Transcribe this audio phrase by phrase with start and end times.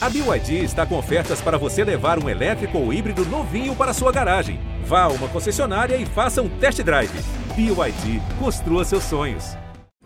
[0.00, 4.12] A BYD está com ofertas para você levar um elétrico ou híbrido novinho para sua
[4.12, 4.60] garagem.
[4.84, 7.10] Vá a uma concessionária e faça um test drive.
[7.56, 9.56] BYD, construa seus sonhos.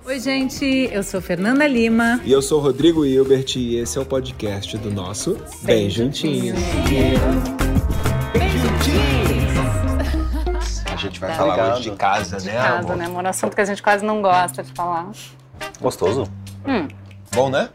[0.06, 2.18] Oi, gente, eu sou Fernanda Lima.
[2.24, 6.54] E eu sou Rodrigo Hilbert e esse é o podcast do nosso Bem, Bem Juntinho.
[6.54, 9.52] Bem Juntinhos!
[10.90, 11.72] A gente vai tá falar ligado.
[11.74, 12.54] hoje de casa, de né?
[12.54, 12.96] Casa, amor?
[12.96, 13.26] né, amor?
[13.26, 15.10] Assunto que a gente quase não gosta de falar.
[15.82, 16.24] Gostoso?
[16.66, 16.88] Hum.
[17.34, 17.68] Bom, né?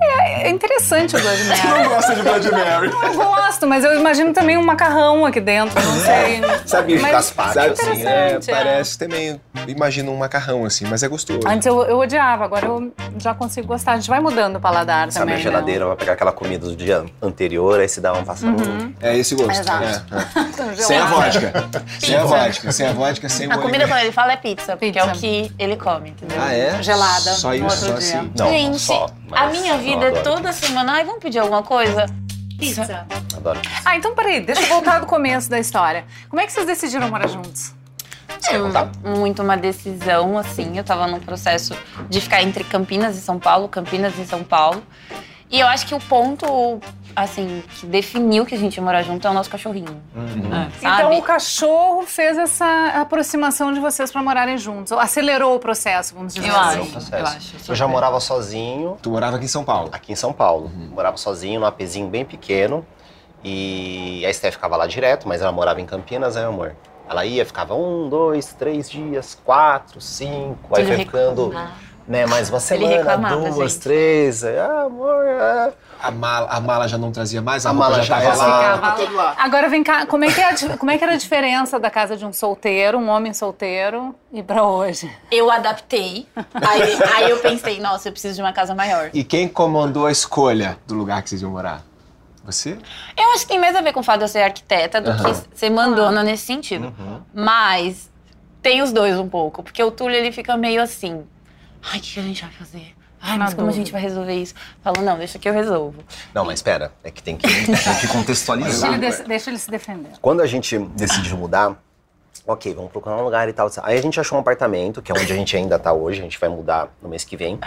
[0.00, 1.68] É, é interessante o Blood Mary.
[1.82, 2.90] não gosta de Blood Mary.
[3.02, 6.40] Eu gosto, mas eu imagino também um macarrão aqui dentro, não sei.
[6.66, 11.40] Sabe, mas gazpacho, é assim, é, parece também, imagino um macarrão, assim, mas é gostoso.
[11.46, 13.92] Antes eu, eu odiava, agora eu já consigo gostar.
[13.92, 15.86] A gente vai mudando o paladar Sabe também, a geladeira, né?
[15.88, 18.50] vai pegar aquela comida do dia anterior, aí se dá um passão.
[18.50, 18.92] Uhum.
[19.00, 19.60] É esse gosto.
[19.60, 19.84] Exato.
[19.84, 20.76] É, é.
[20.82, 21.52] sem a vodka.
[22.00, 24.98] sem a vodka, sem a vodka, sem A comida quando ele fala é pizza, porque
[24.98, 25.20] é o Pizza.
[25.20, 26.36] que ele come, entendeu?
[26.40, 26.82] Ah, é?
[26.82, 28.18] Gelada, Só no isso, outro só dia.
[28.20, 28.32] assim.
[28.36, 29.06] Não, Gente, só.
[29.32, 30.92] a mas minha eu vida é adoro toda semana.
[30.94, 32.06] Ai, vamos pedir alguma coisa?
[32.58, 32.82] Pizza.
[32.82, 33.82] pizza, Adoro pizza.
[33.84, 36.04] Ah, então peraí, deixa eu voltar do começo da história.
[36.28, 37.74] Como é que vocês decidiram morar juntos?
[38.50, 38.90] Contar?
[39.02, 40.76] Muito uma decisão, assim.
[40.76, 41.74] Eu tava num processo
[42.08, 44.82] de ficar entre Campinas e São Paulo, Campinas e São Paulo.
[45.50, 46.80] E eu acho que o ponto,
[47.16, 50.00] assim, que definiu que a gente ia morar junto é o nosso cachorrinho.
[50.16, 50.94] É, sabe?
[51.02, 56.14] Então o cachorro fez essa aproximação de vocês pra morarem juntos, ou acelerou o processo,
[56.14, 56.80] vamos dizer Eu assim.
[56.80, 56.90] acho.
[56.90, 57.14] Processo.
[57.16, 59.90] eu acho, Eu já morava sozinho Tu morava aqui em São Paulo.
[59.92, 60.70] aqui em São Paulo.
[60.92, 62.84] Morava sozinho num apezinho bem pequeno.
[63.42, 66.74] E a Esté ficava lá direto, mas ela morava em Campinas, né, amor?
[67.08, 71.74] Ela ia, ficava um, dois, três dias, quatro, cinco, aí foi ficando, reclamar.
[72.06, 73.82] Né, mais uma Ele semana, reclamava, duas, gente.
[73.82, 75.72] três, ah, amor, é.
[76.02, 78.80] A mala, a mala já não trazia mais, a, A mala já já tava lá.
[79.10, 79.34] Lá.
[79.38, 82.14] Agora vem cá, como é, que é como é que era a diferença da casa
[82.14, 85.10] de um solteiro, um homem solteiro, e pra hoje?
[85.30, 86.26] Eu adaptei.
[86.36, 89.08] Aí, aí eu pensei, nossa, eu preciso de uma casa maior.
[89.14, 91.82] E quem comandou a escolha do lugar que vocês iam morar?
[92.44, 92.76] Você?
[93.16, 95.08] Eu acho que tem mais a ver com o fato de eu ser arquiteta do
[95.10, 95.32] Aham.
[95.32, 96.92] que ser mandona nesse sentido.
[97.32, 98.10] Mas
[98.60, 99.62] tem os dois um pouco.
[99.62, 101.24] Porque o Túlio, ele fica meio assim...
[101.92, 102.94] Ai, o que a gente vai fazer?
[103.20, 104.54] Ai, mas como a gente vai resolver isso?
[104.82, 106.04] Falo, não, deixa que eu resolvo.
[106.34, 108.92] Não, mas espera, é que tem que, tem que Deixa contextualizar.
[108.92, 110.10] ele, des- deixa ele se defender.
[110.20, 111.74] Quando a gente decidiu mudar,
[112.46, 113.70] ok, vamos procurar um lugar e tal.
[113.82, 116.22] Aí a gente achou um apartamento, que é onde a gente ainda tá hoje, a
[116.22, 117.58] gente vai mudar no mês que vem.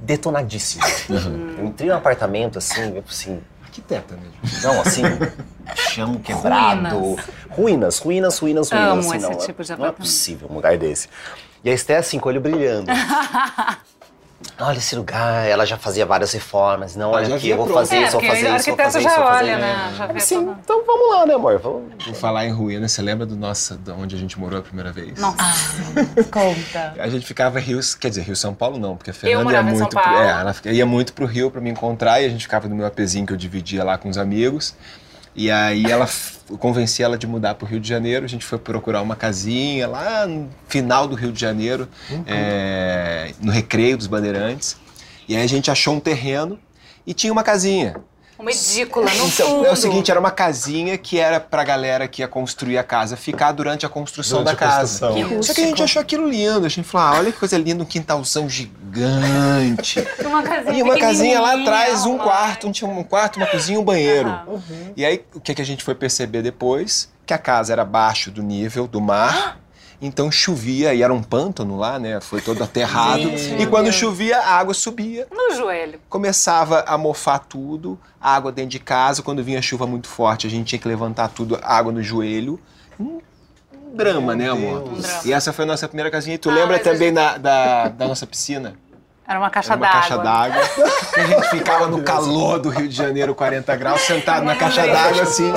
[0.00, 0.82] Detonadíssimo.
[1.58, 4.60] Eu entrei no apartamento assim, eu assim, Arquiteta mesmo.
[4.64, 5.02] não, assim,
[5.76, 7.16] chão quebrado.
[7.48, 8.90] Ruínas, ruínas, ruínas, ruínas.
[8.90, 11.08] Amo assim, esse não, tipo de Não é possível um lugar desse.
[11.64, 12.90] E a Esté assim, com o olho brilhando.
[14.58, 16.94] Olha esse lugar, ela já fazia várias reformas.
[16.96, 19.00] Não, olha aqui, eu vou fazer É, isso, vou porque fazer o isso, vou fazer
[19.00, 19.60] já isso, vou fazer olha, isso.
[19.60, 19.94] né?
[19.96, 21.58] Já vê Sim, então vamos lá, né, amor?
[21.60, 24.62] Vamos, Por falar em ruína, você lembra do nosso, de onde a gente morou a
[24.62, 25.18] primeira vez?
[25.18, 25.36] Nossa.
[26.30, 26.94] Conta.
[26.98, 29.62] A gente ficava em Rio, quer dizer, Rio São Paulo não, porque a Fernanda ia
[29.62, 32.66] muito, pro- é, ela ia muito pro Rio pra me encontrar e a gente ficava
[32.68, 34.74] no meu apezinho que eu dividia lá com os amigos.
[35.34, 36.08] E aí ela
[36.58, 38.24] convenci ela de mudar pro Rio de Janeiro.
[38.24, 41.88] A gente foi procurar uma casinha lá no final do Rio de Janeiro,
[42.26, 44.76] é, no Recreio dos Bandeirantes.
[45.28, 46.58] E aí a gente achou um terreno
[47.06, 47.96] e tinha uma casinha.
[48.42, 49.66] Uma edícula, no Então, fundo.
[49.66, 53.16] é o seguinte, era uma casinha que era pra galera que ia construir a casa
[53.16, 55.06] ficar durante a construção Durante da a casa.
[55.06, 55.38] construção.
[55.38, 56.66] Que Só que a gente achou aquilo lindo.
[56.66, 60.04] A gente falou, ah, olha que coisa linda, um quintalzão gigante.
[60.26, 63.78] Uma casinha E uma casinha lá atrás, um quarto, um, tinha um quarto, uma cozinha,
[63.78, 64.28] um banheiro.
[64.28, 64.60] Aham.
[64.96, 67.10] E aí, o que, que a gente foi perceber depois?
[67.24, 69.58] Que a casa era abaixo do nível do mar.
[70.04, 72.20] Então chovia, e era um pântano lá, né?
[72.20, 73.22] Foi todo aterrado.
[73.22, 73.94] Gente, e meu quando Deus.
[73.94, 76.00] chovia, a água subia No joelho.
[76.08, 79.22] começava a mofar tudo, água dentro de casa.
[79.22, 82.58] Quando vinha chuva muito forte, a gente tinha que levantar tudo, água no joelho.
[82.98, 83.20] Um,
[83.94, 84.82] drama, né, amor?
[84.88, 85.20] Um drama.
[85.24, 86.34] E essa foi a nossa primeira casinha.
[86.34, 88.74] E tu Ah, lembra a também da, da, da nossa piscina?
[89.26, 90.00] Era uma caixa Era uma d'água.
[90.00, 90.62] caixa d'água.
[91.16, 95.22] a gente ficava no calor do Rio de Janeiro, 40 graus, sentado na caixa d'água,
[95.22, 95.52] assim,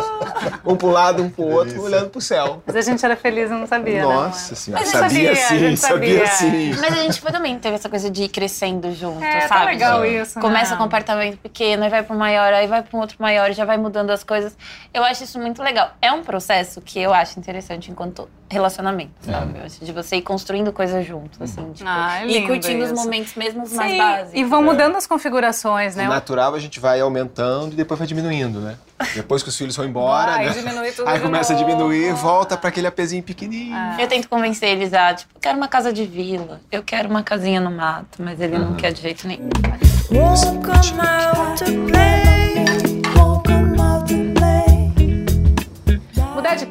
[0.64, 2.62] um pro lado, um pro outro, olhando pro céu.
[2.66, 4.14] Mas a gente era feliz e não sabia, né?
[4.14, 4.56] Nossa amor?
[4.58, 6.74] senhora, Mas a gente sabia, sabia, a sim, gente sabia, sabia.
[6.74, 6.80] sim.
[6.80, 9.62] Mas a gente foi também teve essa coisa de ir crescendo junto, É, sabe?
[9.62, 10.42] tá legal isso, né?
[10.42, 13.18] Começa com um apartamento pequeno, aí vai para um maior, aí vai para um outro
[13.20, 14.56] maior, já vai mudando as coisas.
[14.94, 15.90] Eu acho isso muito legal.
[16.02, 19.60] É um processo que eu acho interessante enquanto relacionamento, sabe?
[19.60, 22.92] Eu acho de você ir construindo coisas juntos, assim, tipo, Ah, é e curtindo os
[22.92, 22.96] isso.
[23.04, 24.34] momentos mesmo os mais Sim, básicos.
[24.34, 26.04] e vão mudando as configurações, né?
[26.04, 28.76] No natural a gente vai aumentando e depois vai diminuindo, né?
[29.14, 30.92] Depois que os filhos vão embora, Vai né?
[30.96, 31.68] tudo Aí começa a novo.
[31.68, 33.76] diminuir, volta pra aquele apezinho pequenininho.
[34.00, 37.24] Eu tento convencer eles a, tipo, eu quero uma casa de vila, eu quero uma
[37.24, 39.50] casinha no mato, mas ele não quer de jeito nenhum.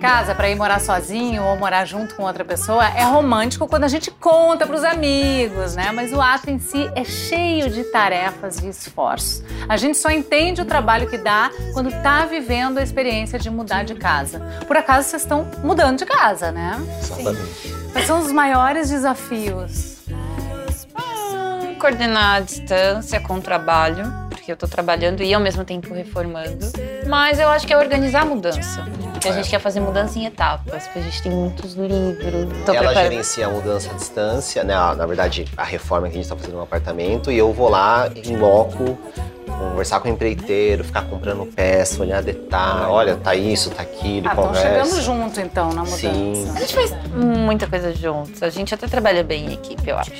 [0.05, 3.89] Casa para ir morar sozinho ou morar junto com outra pessoa é romântico quando a
[3.89, 5.93] gente conta para os amigos, né?
[5.93, 9.43] Mas o ato em si é cheio de tarefas e esforços.
[9.67, 13.83] A gente só entende o trabalho que dá quando tá vivendo a experiência de mudar
[13.83, 14.41] de casa.
[14.67, 16.77] Por acaso vocês estão mudando de casa, né?
[17.01, 17.75] Exatamente.
[17.91, 20.03] Quais são os maiores desafios?
[20.11, 25.95] Hum, coordenar a distância com o trabalho, porque eu tô trabalhando e ao mesmo tempo
[25.95, 26.71] reformando.
[27.07, 28.87] Mas eu acho que é organizar a mudança.
[29.13, 32.53] Porque a gente quer fazer mudança em etapas, porque a gente tem muitos livros.
[32.67, 33.11] Tô ela preparando.
[33.11, 34.75] gerencia a mudança à distância, né?
[34.75, 38.11] Na verdade, a reforma que a gente está fazendo no apartamento, e eu vou lá
[38.15, 38.99] em loco,
[39.47, 44.35] conversar com o empreiteiro, ficar comprando peça, olhar detalhe, olha, tá isso, tá aquilo, Ah,
[44.35, 44.61] conversa.
[44.69, 45.97] chegando junto então na mudança.
[45.97, 46.53] Sim.
[46.55, 48.43] A gente faz muita coisa juntos.
[48.43, 50.13] A gente até trabalha bem em equipe, eu acho.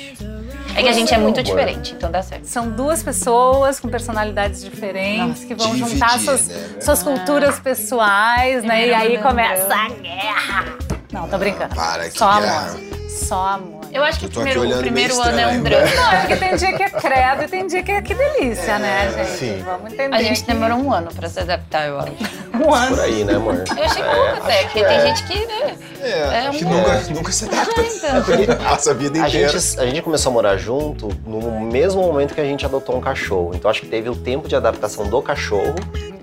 [0.75, 2.43] É que a gente é muito diferente, então dá certo.
[2.45, 6.81] São duas pessoas com personalidades diferentes que vão Dividir, juntar suas, né?
[6.81, 8.87] suas culturas pessoais, né?
[8.87, 10.77] E aí começa a guerra.
[11.11, 11.73] Não, tô brincando.
[11.73, 12.71] Para, que Só guerra.
[12.71, 13.09] amor.
[13.09, 13.74] Só amor.
[13.95, 15.87] Eu acho que Eu primeiro, o primeiro ano é um drama.
[15.95, 18.77] Não, é porque tem dia que é credo e tem dia que é que delícia,
[18.77, 19.29] né, gente?
[19.37, 19.63] Sim.
[19.65, 20.15] Vamos entender.
[20.15, 22.11] A gente que demorou um ano pra se adaptar, eu acho.
[22.53, 22.95] um ano.
[22.97, 23.53] Por aí, né, amor?
[23.55, 25.75] Eu achei pouco até, porque tem gente que, né?
[26.01, 27.81] É, É que um- nunca, nunca se adapta.
[27.81, 28.57] então.
[28.69, 29.49] Passa a vida A inteira.
[29.57, 33.01] gente, a gente começou a morar junto no mesmo momento que a gente adotou um
[33.01, 33.51] cachorro.
[33.55, 35.73] Então acho que teve o tempo de adaptação do cachorro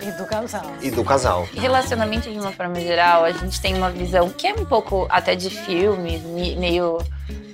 [0.00, 0.62] E do casal.
[0.82, 1.48] e do casal.
[1.54, 5.34] Relacionamento, de uma forma geral, a gente tem uma visão que é um pouco até
[5.34, 6.98] de filme, me- meio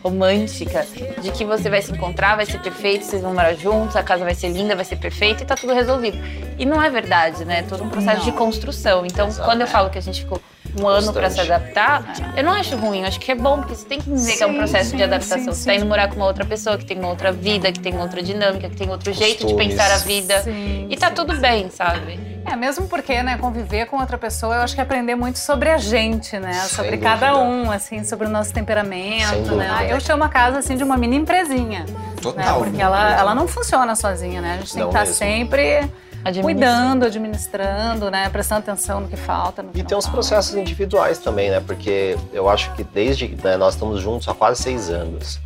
[0.02, 0.86] romântica,
[1.20, 4.24] de que você vai se encontrar, vai ser perfeito, vocês vão morar juntos, a casa
[4.24, 6.18] vai ser linda, vai ser perfeita e tá tudo resolvido.
[6.58, 7.60] E não é verdade, né?
[7.60, 8.24] É todo um processo Não.
[8.24, 9.04] de construção.
[9.04, 9.48] Então, Exato.
[9.48, 10.40] quando eu falo que a gente ficou
[10.80, 13.74] um ano pra se adaptar, eu não acho ruim, eu acho que é bom, porque
[13.74, 15.38] você tem que dizer que é um Sim, processo sim, de adaptação.
[15.38, 15.76] sim, Você tá sim.
[15.78, 18.22] indo morar com uma outra pessoa que tem uma outra vida, que tem uma outra
[18.22, 19.74] dinâmica, que tem outro jeito de Costumes.
[19.74, 20.42] pensar a vida.
[20.42, 21.14] Sim, E tá sim.
[21.14, 22.18] tudo bem, sabe?
[22.46, 25.68] É, mesmo porque, né, conviver com outra pessoa, eu acho que é aprender muito sobre
[25.68, 26.52] a gente, né?
[26.54, 27.10] Sem sobre dúvida.
[27.10, 29.68] cada um, assim, sobre o nosso Sem temperamento, né?
[29.68, 29.84] dúvida.
[29.84, 31.94] Eu chamo a casa, assim, de uma mini empresinha, né?
[32.22, 32.58] Total.
[32.58, 34.54] Porque ela, ela não funciona sozinha, né?
[34.54, 35.14] A gente tem Não que estar mesmo.
[35.14, 35.90] sempre.
[36.42, 38.28] Cuidando, administrando, né?
[38.28, 41.60] Prestando atenção no que falta, no que E não tem os processos individuais também, né?
[41.60, 45.40] Porque eu acho que desde né, nós estamos juntos há quase seis anos.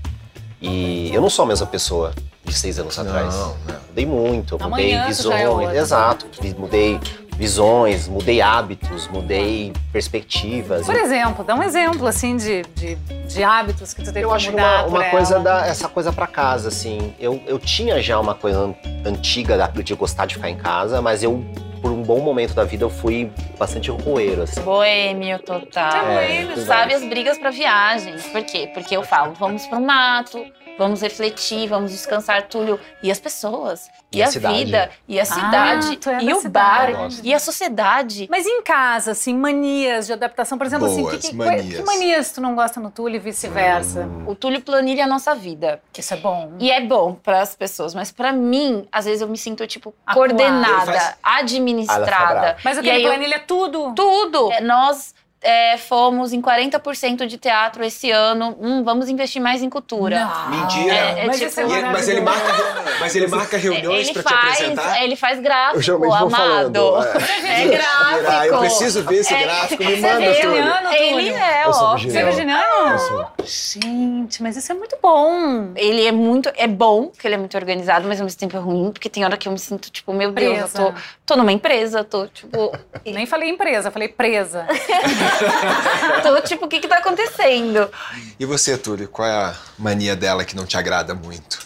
[0.61, 2.13] E eu não sou a mesma pessoa
[2.45, 3.35] de seis anos atrás.
[3.35, 3.83] Não, não.
[3.89, 5.49] Mudei muito, eu mudei Amanhã já é visões.
[5.49, 5.77] outra.
[5.77, 6.27] Exato.
[6.59, 7.01] Mudei
[7.37, 10.87] visões, mudei hábitos, mudei perspectivas.
[10.87, 14.37] Por exemplo, dá um exemplo, assim, de, de, de hábitos que tu teve Eu que
[14.37, 15.43] acho mudar uma, por uma coisa ela.
[15.45, 17.15] da essa coisa pra casa, assim.
[17.19, 18.75] Eu, eu tinha já uma coisa an-
[19.05, 21.45] antiga da- de gostar de ficar em casa, mas eu,
[21.81, 24.61] por um bom momento da vida, eu fui bastante roeiro, assim.
[24.63, 26.07] Boêmio total.
[26.07, 28.25] É, Tu tudo sabe as brigas pra viagens.
[28.27, 28.71] Por quê?
[28.73, 30.45] Porque eu falo, vamos pro mato,
[30.79, 32.79] vamos refletir, vamos descansar, Túlio.
[33.03, 34.65] E as pessoas, e, E a cidade.
[34.65, 36.93] vida, e a cidade, tu é e o cidade.
[36.93, 38.29] bar, e a sociedade.
[38.31, 41.77] Mas em casa, assim, manias de adaptação, por exemplo, Boas, assim, que, que, manias.
[41.77, 44.09] que manias tu não gosta no Túlio e vice-versa?
[44.27, 45.81] O Túlio planilha a nossa vida.
[45.97, 46.53] Isso é bom.
[46.59, 49.95] E é bom para as pessoas, mas pra mim, às vezes eu me sinto, tipo,
[50.07, 50.29] Acuada.
[50.35, 52.57] coordenada, faz- Ah, administrada.
[52.65, 53.93] Mas o que aí ele eu- planilha é tudo.
[53.95, 54.53] Tudo!
[54.53, 58.57] É, Nós é, fomos em 40% de teatro esse ano.
[58.61, 60.31] Hum, vamos investir mais em cultura.
[60.49, 60.95] Mentira.
[60.95, 62.53] É, é mas tipo- isso é ele- mas ele marca,
[63.01, 65.03] mas ele marca reuniões ele pra te apresentar?
[65.03, 66.31] ele faz gráfico, Eu vou amado.
[66.31, 66.97] falando,
[67.45, 68.27] É, gráfico.
[68.31, 70.93] Ah, eu preciso ver esse gráfico, me manda, Ele- Túlio.
[70.93, 71.37] Ele Túlio?
[71.37, 71.97] é, ó.
[71.99, 73.29] Você é virginiano?
[73.45, 75.73] Gente, mas isso é muito bom.
[75.77, 76.51] Ele é muito.
[76.57, 79.25] É bom que ele é muito organizado, mas ao mesmo tempo é ruim, porque tem
[79.25, 80.79] hora que eu me sinto, tipo, meu Deus, Presa.
[80.83, 82.73] eu tô, tô numa empresa, tô, tipo.
[83.05, 84.67] Nem falei empresa, falei presa.
[86.23, 87.91] tô, tipo, o que que tá acontecendo?
[88.39, 91.61] E você, Túlio, qual é a mania dela que não te agrada muito?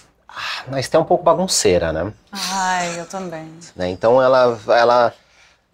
[0.68, 2.12] Mas tem um pouco bagunceira, né?
[2.32, 3.50] Ai, eu também.
[3.75, 3.88] né?
[3.88, 5.14] Então ela, ela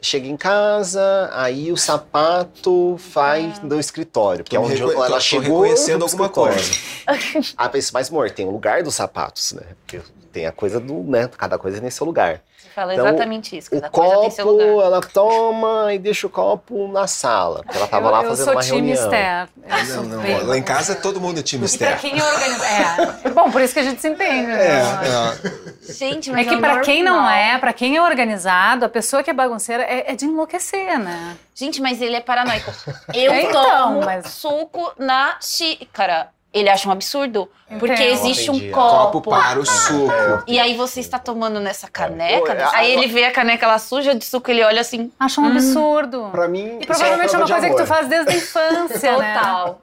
[0.00, 4.44] chega em casa, aí o sapato vai no escritório.
[4.44, 6.72] Que é onde tô- ela tô chegou reconhecendo alguma coisa.
[7.56, 9.62] Ah, mas, mas, amor, tem o lugar dos sapatos, né?
[9.80, 10.00] Porque
[10.32, 11.28] tem a coisa do, né?
[11.36, 12.40] Cada coisa tem seu lugar.
[12.74, 13.68] Fala Então, exatamente isso.
[13.74, 14.86] O Cada seu copo, lugar.
[14.86, 17.62] ela toma e deixa o copo na sala.
[17.62, 19.04] Porque ela tava eu, lá eu fazendo uma time reunião.
[19.04, 19.48] Esther.
[19.62, 21.98] Eu Não, sou não, bem lá em casa todo mundo é time pra Esther.
[22.00, 23.14] quem é organizado.
[23.24, 23.30] É.
[23.30, 24.46] Bom, por isso que a gente se entende.
[24.46, 24.62] né?
[24.62, 25.92] É, é.
[25.92, 29.30] Gente, É mas que pra quem não é, pra quem é organizado, a pessoa que
[29.30, 31.36] é bagunceira é, é de enlouquecer, né?
[31.54, 32.72] Gente, mas ele é paranoico.
[33.12, 36.28] Eu Então, tomo mas- suco na xícara.
[36.52, 37.48] Ele acha um absurdo.
[37.78, 38.12] Porque Entendo.
[38.12, 39.12] existe um copo.
[39.20, 40.12] Copo para o suco.
[40.46, 42.52] E aí você está tomando nessa caneca.
[42.52, 42.68] É.
[42.74, 45.10] Aí ele vê a caneca lá suja de suco, ele olha assim.
[45.18, 46.28] Acha um absurdo.
[46.30, 49.34] Pra mim, E provavelmente é uma coisa que tu faz desde a infância, né?
[49.38, 49.80] Total.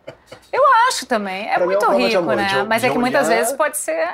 [0.53, 1.49] Eu acho também.
[1.49, 2.47] É Pra é muito de rico, amor, né?
[2.47, 4.07] de- Mas é de que muitas olhar- vezes pode ser.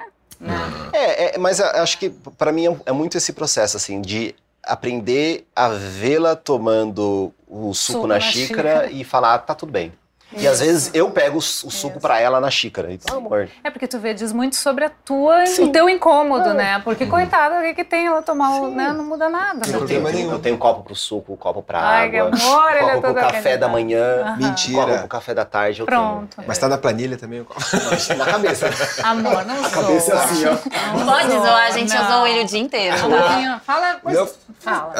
[0.94, 4.34] É, é, mas acho que pra mim é, é muito esse processo, assim, de
[4.64, 8.92] aprender a vê-la tomando o suco, Suco na, na xícara, xícara.
[8.92, 9.94] e falar, tá tudo bem.
[10.38, 12.92] E às vezes eu pego o, o suco pra ela na xícara.
[12.92, 13.50] E, ah, amor.
[13.64, 15.66] É porque tu vê, diz muito sobre a tua, Sim.
[15.66, 16.80] o teu incômodo, né?
[16.84, 18.92] Porque, coitada, o que, que tem ela tomar, o, né?
[18.92, 19.62] Não muda nada.
[19.62, 19.78] Tem né?
[19.78, 20.32] Tenho, problema nenhum.
[20.32, 22.92] eu tenho copo pro suco, um copo pra Ai, que água, amor, ele é copo
[22.92, 23.60] pro todo café organizado.
[23.60, 24.38] da manhã, Aham.
[24.38, 24.82] Mentira.
[24.86, 25.80] copo pro café da tarde.
[25.80, 26.38] Eu Pronto.
[26.46, 27.42] Mas tá na planilha também?
[27.42, 28.20] o- tenho.
[28.20, 28.70] Na cabeça.
[29.04, 30.98] Amor, não A cabeça é assim, ó.
[30.98, 32.04] Não Pode zoa, zoar, a gente não.
[32.06, 32.96] usou ele o dia inteiro.
[32.98, 33.18] Um Tá?
[33.24, 33.60] pouquinho.
[33.66, 34.30] Fala, Não.
[34.60, 34.94] fala.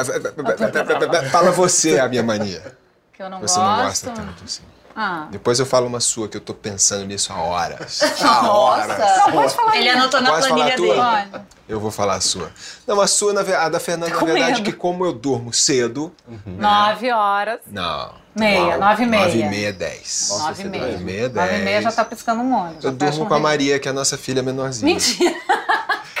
[1.30, 2.62] Fala você a minha mania.
[3.12, 3.70] Que eu não Você gosto.
[3.76, 4.62] não gosta tanto assim.
[4.98, 5.26] Ah.
[5.30, 8.00] Depois eu falo uma sua que eu tô pensando nisso há horas.
[8.22, 8.98] Há horas.
[8.98, 10.94] Não, pode falar Ele anotou na falar planilha dele.
[10.94, 11.44] Pode.
[11.68, 12.50] Eu vou falar a sua.
[12.86, 14.62] Não, a sua, na a da Fernanda, na Com verdade, medo.
[14.64, 16.14] que como eu durmo cedo.
[16.46, 17.60] Nove horas.
[17.66, 18.14] Não.
[18.34, 19.24] Meia, nove e meia.
[19.26, 20.28] Nove e meia, dez.
[20.30, 20.86] Nossa, Nove e meia.
[20.86, 21.46] Nove e meia, dez.
[21.46, 22.76] Nove e meia já tá piscando um olho.
[22.76, 23.38] Eu fecha durmo um com a.
[23.38, 24.90] Maria, que é a nossa filha menorzinha.
[24.90, 25.34] Mentira.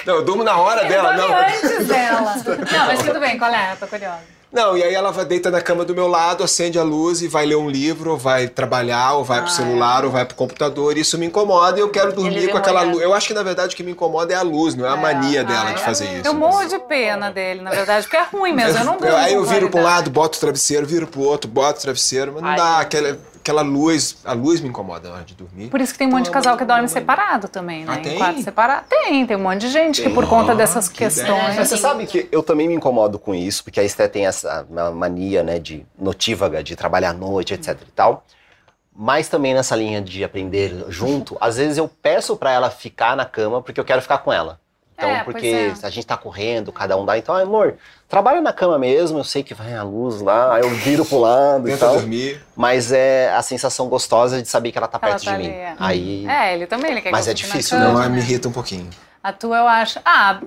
[0.04, 1.28] Não, eu durmo na hora dela, eu não.
[1.28, 2.34] dormi antes dela.
[2.72, 3.72] Não, mas tudo bem, qual é?
[3.72, 4.35] Eu tô curiosa.
[4.52, 7.28] Não, e aí ela vai deita na cama do meu lado, acende a luz e
[7.28, 10.36] vai ler um livro, ou vai trabalhar, ou vai pro Ah, celular, ou vai pro
[10.36, 10.96] computador.
[10.96, 13.00] Isso me incomoda e eu quero dormir com aquela luz.
[13.02, 14.96] Eu acho que na verdade o que me incomoda é a luz, não é a
[14.96, 15.84] mania dela Ah, de é.
[15.84, 16.26] fazer isso.
[16.28, 18.78] Eu morro de pena dele, na verdade, porque é ruim mesmo.
[18.78, 21.50] Eu não durmo aí eu viro pra um lado, boto o travesseiro, viro pro outro,
[21.50, 22.78] boto o travesseiro, mas não Ai, dá.
[22.78, 25.68] Aquela, aquela luz, a luz me incomoda na hora de dormir.
[25.68, 27.94] Por isso que tem um monte de casal que dorme separado também, né?
[27.96, 28.14] Ah, tem?
[28.14, 28.86] Em quarto separado.
[28.88, 31.56] Tem, tem um monte de gente que por conta dessas que questões.
[31.56, 34.66] Mas você sabe que eu também me incomodo com isso, porque a Esté tem essa
[34.68, 38.24] ma- mania, né, de notívaga, de trabalhar à noite, etc e tal.
[38.98, 43.24] Mas também nessa linha de aprender junto, às vezes eu peço pra ela ficar na
[43.26, 44.58] cama porque eu quero ficar com ela.
[44.98, 45.74] Então, É, porque é.
[45.82, 47.18] a gente tá correndo, cada um dá.
[47.18, 47.74] Então, amor,
[48.08, 51.18] trabalha na cama mesmo, eu sei que vai a luz lá, aí eu viro pro
[51.18, 51.94] lado e tal.
[51.96, 52.42] dormir.
[52.56, 55.44] Mas é a sensação gostosa de saber que ela tá Ela perto tá de mim.
[55.48, 55.74] ali, é.
[55.78, 56.26] Aí.
[56.26, 57.86] É, ele também, ele quer Mas que eu é difícil, né?
[57.86, 58.88] cama, Não, me irrita um pouquinho.
[59.22, 60.00] A tua eu acho.
[60.04, 60.40] Ah,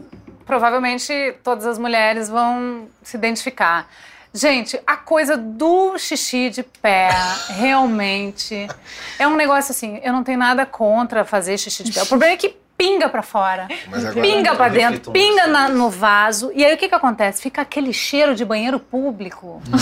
[0.45, 3.87] provavelmente todas as mulheres vão se identificar.
[4.33, 7.09] Gente, a coisa do xixi de pé,
[7.49, 8.67] realmente,
[9.17, 12.03] é um negócio assim, eu não tenho nada contra fazer xixi de pé.
[12.03, 13.67] O problema é que pinga pra fora.
[14.21, 16.49] Pinga pra Eu dentro, pinga na- no vaso.
[16.55, 17.41] E aí o que que acontece?
[17.41, 19.61] Fica aquele cheiro de banheiro público.
[19.67, 19.79] Não.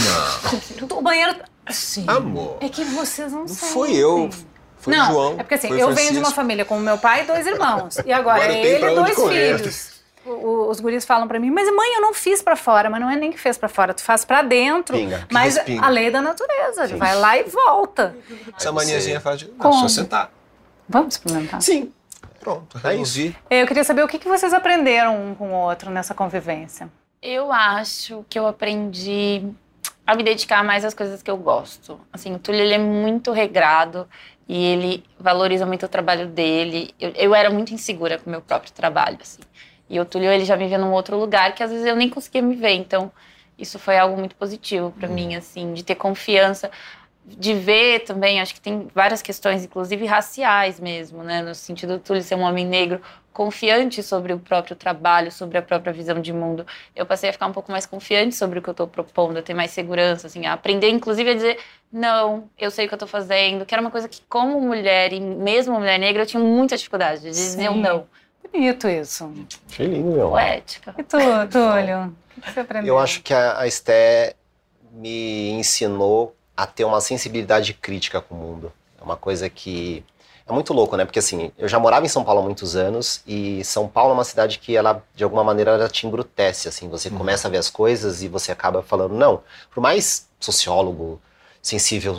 [0.98, 1.36] O banheiro...
[1.70, 2.06] Sim.
[2.08, 2.58] Amor.
[2.62, 3.70] É que vocês não Não sentem.
[3.74, 4.30] fui eu.
[4.80, 5.32] Foi não, João.
[5.34, 6.34] é porque assim, eu o venho de uma Francisco.
[6.36, 7.98] família com meu pai e dois irmãos.
[8.06, 9.58] E agora, Agora ele e dois correr.
[9.58, 9.98] filhos.
[10.25, 12.89] O- os guris falam pra mim, mas mãe, eu não fiz pra fora.
[12.89, 14.96] Mas não é nem que fez pra fora, tu faz pra dentro.
[14.98, 15.27] Pinga.
[15.32, 18.16] Mas a lei da natureza, vai lá e volta.
[18.58, 19.48] Essa maniazinha faz de.
[19.48, 19.82] Não, Como?
[19.82, 20.32] só sentar.
[20.88, 21.62] Vamos experimentar.
[21.62, 21.92] Sim.
[22.48, 23.36] Pronto, É resolvi.
[23.50, 26.89] Eu queria saber o que vocês aprenderam um com o outro nessa convivência.
[27.22, 29.44] Eu acho que eu aprendi
[30.06, 32.00] a me dedicar mais às coisas que eu gosto.
[32.13, 34.08] Assim, o Túlio ele é muito regrado
[34.48, 36.96] e ele valoriza muito o trabalho dele.
[36.98, 39.42] Eu, eu era muito insegura com o meu próprio trabalho, assim.
[39.89, 42.08] E o Túlio ele já me via num outro lugar que às vezes eu nem
[42.10, 42.75] conseguia me ver.
[42.75, 43.12] Então,
[43.58, 46.72] isso foi algo muito positivo para mim, assim, de ter confiança,
[47.27, 48.39] de ver também.
[48.39, 51.41] Acho que tem várias questões, inclusive raciais mesmo, né?
[51.41, 53.01] No sentido do Túlio ser um homem negro
[53.34, 56.65] confiante sobre o próprio trabalho, sobre a própria visão de mundo
[56.96, 59.43] eu passei a ficar um pouco mais confiante sobre o que eu estou propondo, a
[59.43, 61.60] ter mais segurança, assim, a aprender, inclusive, a dizer
[61.91, 65.13] não, eu sei o que eu estou fazendo, que era uma coisa que, como mulher
[65.13, 67.81] e mesmo mulher negra, eu tinha muita dificuldade de dizer um Sim.
[67.81, 68.07] não.
[68.51, 69.31] Bonito isso.
[69.69, 70.29] Achei lindo, meu.
[70.29, 70.96] Poética.
[70.98, 71.17] E tu,
[71.51, 72.15] Túlio?
[72.38, 72.96] O que você aprendeu?
[72.96, 74.36] Eu acho que a, a Esté
[74.91, 78.74] me ensinou a ter uma sensibilidade crítica com o mundo.
[79.00, 80.04] É uma coisa que
[80.48, 81.06] é muito louco, né?
[81.06, 84.14] Porque assim, eu já morava em São Paulo há muitos anos e São Paulo é
[84.16, 86.90] uma cidade que ela, de alguma maneira, ela te embrutece, assim.
[86.90, 91.22] Você começa a ver as coisas e você acaba falando, não, por mais sociólogo,
[91.62, 92.18] sensível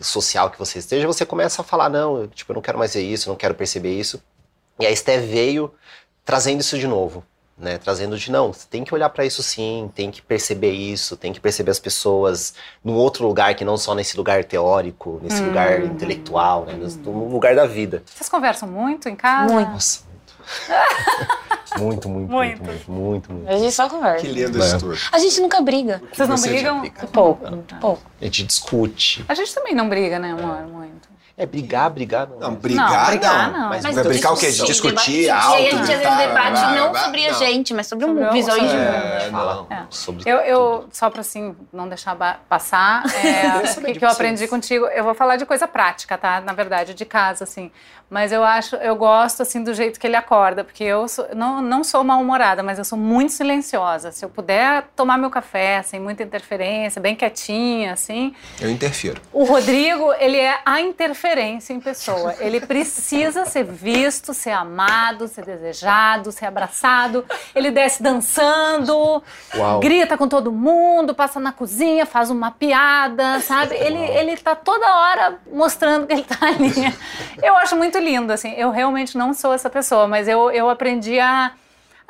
[0.00, 2.94] social que você esteja, você começa a falar, não, eu, tipo, eu não quero mais
[2.94, 4.22] ver isso, eu não quero perceber isso.
[4.78, 5.72] E a Esté veio
[6.24, 7.24] trazendo isso de novo,
[7.62, 7.78] né?
[7.78, 11.32] Trazendo de não, você tem que olhar para isso sim, tem que perceber isso, tem
[11.32, 12.54] que perceber as pessoas
[12.84, 15.46] num outro lugar que não só nesse lugar teórico, nesse Hum.
[15.46, 16.74] lugar intelectual, né?
[17.04, 18.02] No lugar da vida.
[18.04, 19.52] Vocês conversam muito em casa?
[19.54, 19.70] Muito.
[19.70, 20.22] Nossa, muito.
[21.78, 22.62] muito, muito, muito, Muito.
[22.64, 23.48] muito, muito, muito.
[23.48, 24.26] A gente só conversa.
[24.26, 24.66] Que lindo É.
[24.66, 24.94] isso tudo.
[25.12, 26.02] A gente nunca briga.
[26.12, 26.80] Vocês não brigam?
[26.80, 27.06] briga.
[27.06, 28.02] Pouco, muito pouco.
[28.20, 29.24] A gente discute.
[29.28, 30.62] A gente também não briga, né, amor?
[30.66, 31.11] Muito.
[31.36, 32.38] É brigar, brigar, não.
[32.38, 33.60] Não, brigar, brigar não.
[33.60, 33.68] não.
[33.70, 34.50] Mas vai brincar o quê?
[34.50, 37.86] De discutir, alto, E a gente às vezes gritar, debate não sobre a gente, mas
[37.86, 38.76] sobre, Sobre um, visões de mundo.
[38.76, 39.86] É, não.
[39.88, 42.14] sobre Eu, eu só para assim não deixar
[42.48, 46.40] passar, é, o que, que eu aprendi contigo, eu vou falar de coisa prática, tá?
[46.42, 47.70] Na verdade, de casa, assim.
[48.12, 51.62] Mas eu acho, eu gosto assim do jeito que ele acorda, porque eu sou- não,
[51.62, 54.12] não sou mal-humorada, mas eu sou muito silenciosa.
[54.12, 58.34] Se eu puder tomar meu café sem muita interferência, bem quietinha, assim.
[58.60, 59.18] Eu interfiro.
[59.32, 62.34] O Rodrigo, ele é a interferência em pessoa.
[62.38, 67.24] Ele precisa ser visto, ser amado, ser desejado, ser abraçado.
[67.54, 69.22] Ele desce dançando,
[69.56, 69.80] Uau.
[69.80, 73.74] grita com todo mundo, passa na cozinha, faz uma piada, sabe?
[73.74, 76.72] Ele, ele tá toda hora mostrando que ele tá ali.
[77.42, 78.52] Eu acho muito lindo, assim.
[78.52, 81.52] Eu realmente não sou essa pessoa, mas eu, eu aprendi a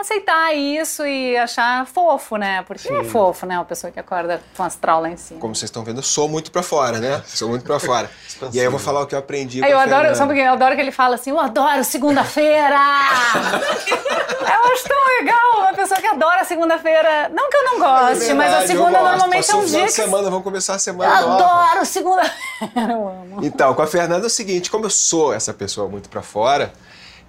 [0.02, 2.62] aceitar isso e achar fofo, né?
[2.66, 3.56] Porque é fofo, né?
[3.58, 5.40] Uma pessoa que acorda com astral lá em cima.
[5.40, 7.22] Como vocês estão vendo, eu sou muito pra fora, né?
[7.26, 8.10] Sou muito pra fora.
[8.52, 10.14] e aí eu vou falar o que eu aprendi Aí com eu a adoro, Fernanda.
[10.16, 10.42] sabe por quê?
[10.46, 12.76] Eu adoro que ele fala assim, eu adoro segunda-feira!
[13.56, 17.28] eu acho tão legal uma pessoa que adora segunda-feira.
[17.30, 19.10] Não que eu não goste, É mas a verdade, segunda eu gosto.
[19.10, 19.92] normalmente é um dia que...
[19.92, 21.44] semana, vamos começar a Eu semana nova.
[21.44, 23.38] adoro segunda-feira, eu amo.
[23.42, 26.72] Então, com a Fernanda é o seguinte, como eu sou essa pessoa muito pra fora,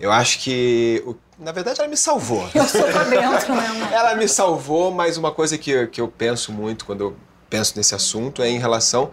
[0.03, 2.48] eu acho que, o- na verdade, ela me salvou.
[2.53, 3.88] Eu sou pra dentro, né, amor?
[3.93, 7.15] Ela me salvou, mas uma coisa que, eu- que eu penso muito quando eu
[7.50, 9.10] penso nesse assunto é em relação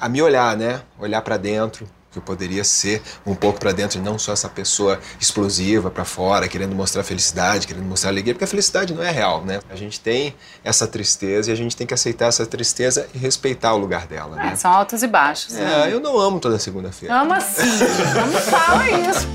[0.00, 0.82] a me olhar, né?
[0.98, 4.48] Olhar pra dentro, que eu poderia ser um pouco pra dentro, e não só essa
[4.48, 9.10] pessoa explosiva pra fora, querendo mostrar felicidade, querendo mostrar alegria, porque a felicidade não é
[9.10, 9.60] real, né?
[9.70, 13.72] A gente tem essa tristeza e a gente tem que aceitar essa tristeza e respeitar
[13.74, 14.56] o lugar dela, É, né?
[14.56, 15.54] são altos e baixos.
[15.54, 15.88] né?
[15.88, 17.14] É, eu não amo toda segunda-feira.
[17.18, 17.62] Ama sim,
[18.32, 19.26] não fala isso.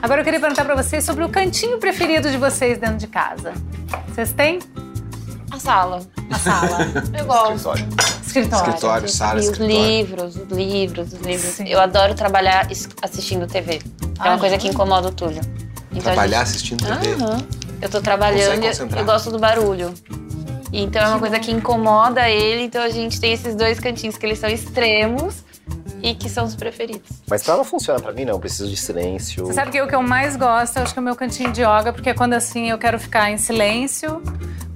[0.00, 3.52] Agora eu queria perguntar pra vocês sobre o cantinho preferido de vocês dentro de casa.
[4.08, 4.58] Vocês têm?
[5.50, 6.00] A sala.
[6.30, 6.78] A sala,
[7.18, 7.78] Eu gosto.
[8.24, 8.68] escritório.
[8.68, 9.76] Escritório, sala, E os escritório.
[9.86, 11.50] livros, os livros, os livros.
[11.54, 11.64] Sim.
[11.68, 12.68] Eu adoro trabalhar
[13.02, 13.74] assistindo TV.
[13.76, 13.80] É
[14.18, 14.58] Ah, uma coisa é?
[14.58, 15.40] que incomoda o Túlio.
[15.90, 17.22] Então, Trabalhar gente- assistindo TV.
[17.24, 17.38] Aham.
[17.80, 19.00] Eu tô trabalhando, concentrar.
[19.00, 19.94] eu gosto do barulho.
[20.72, 24.26] Então é uma coisa que incomoda ele, então a gente tem esses dois cantinhos que
[24.26, 25.42] eles são extremos
[26.02, 27.08] e que são os preferidos.
[27.28, 28.34] Mas pra ela funciona pra mim, não.
[28.34, 29.46] Eu preciso de silêncio.
[29.46, 31.52] Você sabe que o que eu mais gosto, eu acho que é o meu cantinho
[31.52, 34.22] de yoga, porque é quando assim eu quero ficar em silêncio,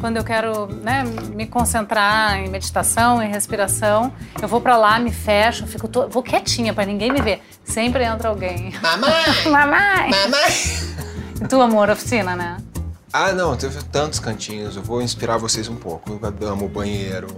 [0.00, 5.12] quando eu quero né, me concentrar em meditação, em respiração, eu vou pra lá, me
[5.12, 6.08] fecho, fico to...
[6.08, 7.40] vou quietinha pra ninguém me ver.
[7.64, 8.72] Sempre entra alguém.
[8.82, 9.12] Mamãe!
[9.50, 10.10] Mamãe!
[10.10, 10.52] Mamãe!
[11.40, 12.56] E tu, amor, oficina, né?
[13.12, 14.74] Ah, não, teve tantos cantinhos.
[14.74, 16.18] Eu vou inspirar vocês um pouco.
[16.40, 17.28] Eu amo o banheiro.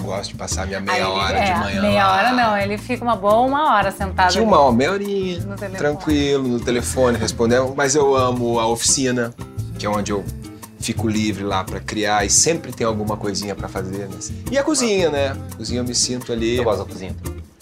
[0.00, 1.82] Gosto de passar minha meia Aí hora é, de manhã.
[1.82, 2.16] Meia lá.
[2.16, 4.32] hora não, ele fica uma boa uma hora sentado.
[4.32, 7.74] De uma hora, meia horinha, No tranquilo, no telefone, respondendo.
[7.76, 9.34] Mas eu amo a oficina,
[9.78, 10.24] que é onde eu
[10.80, 14.08] fico livre lá pra criar e sempre tem alguma coisinha pra fazer.
[14.08, 14.18] Né?
[14.50, 15.36] E a cozinha, né?
[15.56, 16.56] Cozinha eu me sinto ali.
[16.56, 17.14] Eu gosto da cozinha.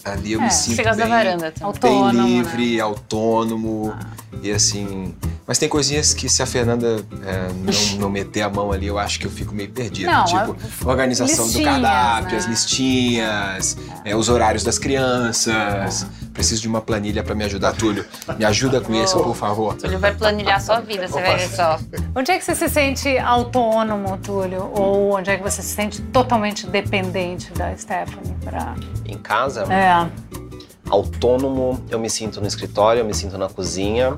[0.03, 1.67] Ali eu É, me sinto bem, da varanda também.
[1.67, 2.23] Autônomo, bem né?
[2.23, 3.95] livre, autônomo.
[4.41, 5.13] E assim.
[5.45, 8.99] Mas tem coisinhas que se a Fernanda é, não, não meter a mão ali, eu
[8.99, 10.09] acho que eu fico meio perdido.
[10.11, 10.55] Não, tipo,
[10.87, 12.37] organização do cardápio, né?
[12.37, 16.05] as listinhas, é, os horários das crianças.
[16.39, 18.05] Preciso de uma planilha pra me ajudar, Túlio.
[18.37, 19.75] Me ajuda com isso, por favor.
[19.75, 21.77] Túlio vai planilhar a sua vida, você vai ver só.
[22.15, 24.71] Onde é que você se sente autônomo, Túlio?
[24.73, 28.33] Ou onde é que você se sente totalmente dependente da Stephanie?
[28.41, 28.73] Pra...
[29.05, 30.09] Em casa, É.
[30.89, 34.15] autônomo, eu me sinto no escritório, eu me sinto na cozinha.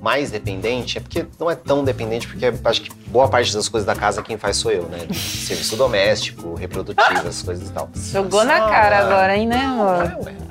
[0.00, 3.86] Mais dependente, é porque não é tão dependente, porque acho que boa parte das coisas
[3.86, 4.98] da casa quem faz sou eu, né?
[5.12, 7.88] Serviço doméstico, reprodutivo, essas coisas e tal.
[7.94, 10.04] Jogou na cara agora, hein, né, amor?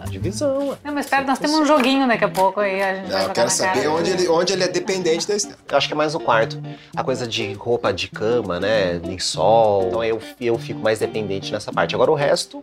[0.05, 0.77] É, divisão, ué.
[0.83, 2.81] Não, mas espera, nós temos um joguinho daqui a pouco aí.
[2.81, 3.91] A gente vai Não, eu jogar quero saber cara.
[3.91, 5.55] onde ele, onde ele é dependente da Esther.
[5.69, 6.61] Eu acho que é mais no quarto.
[6.95, 9.01] A coisa de roupa de cama, né?
[9.03, 9.87] Lençol.
[9.87, 11.95] Então eu, eu fico mais dependente nessa parte.
[11.95, 12.61] Agora o resto,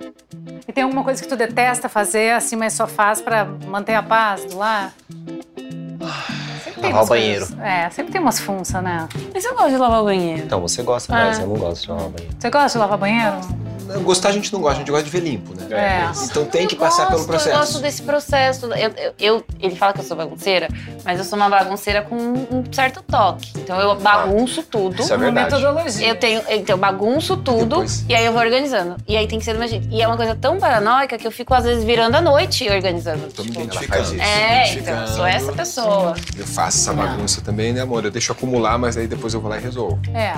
[0.68, 4.02] E tem alguma coisa que tu detesta fazer, assim, mas só faz pra manter a
[4.02, 4.92] paz do lar?
[6.78, 7.46] Sempre Lavar o banheiro.
[7.46, 9.08] coisas- É, sempre tem umas funças, né?
[9.34, 10.42] Mas eu gosto de lavar o banheiro.
[10.44, 11.24] então você gosta Ah.
[11.24, 12.34] mais, eu não gosto de lavar banheiro.
[12.38, 13.36] Você gosta de lavar banheiro?
[14.02, 15.66] Gostar a gente não gosta, a gente gosta de ver limpo, né?
[15.70, 16.24] É.
[16.24, 17.48] Então tem que Eu passar gosto, pelo processo.
[17.50, 18.66] Eu gosto desse processo.
[18.66, 20.68] Eu, eu- eu- ele fala que eu sou bagunceira,
[21.04, 23.52] mas eu sou uma bagunceira com um certo toque.
[23.56, 25.00] Então eu bagunço tudo.
[25.02, 25.50] Isso é verdade.
[25.54, 26.08] metodologia.
[26.08, 28.04] Eu tenho, então eu bagunço tudo Depois.
[28.08, 28.96] e aí eu vou organizando.
[29.06, 29.88] E aí tem que ser do meu jeito.
[29.90, 33.28] E é uma coisa tão paranoica que eu fico às vezes virando a noite organizando.
[33.32, 34.14] Tô me Tipo, identificando.
[34.14, 34.22] isso.
[34.22, 36.14] é, então, eu sou essa pessoa.
[36.36, 38.04] Eu faço essa bagunça também, né, amor?
[38.04, 39.98] Eu deixo acumular, mas aí depois eu vou lá e resolvo.
[40.14, 40.34] É.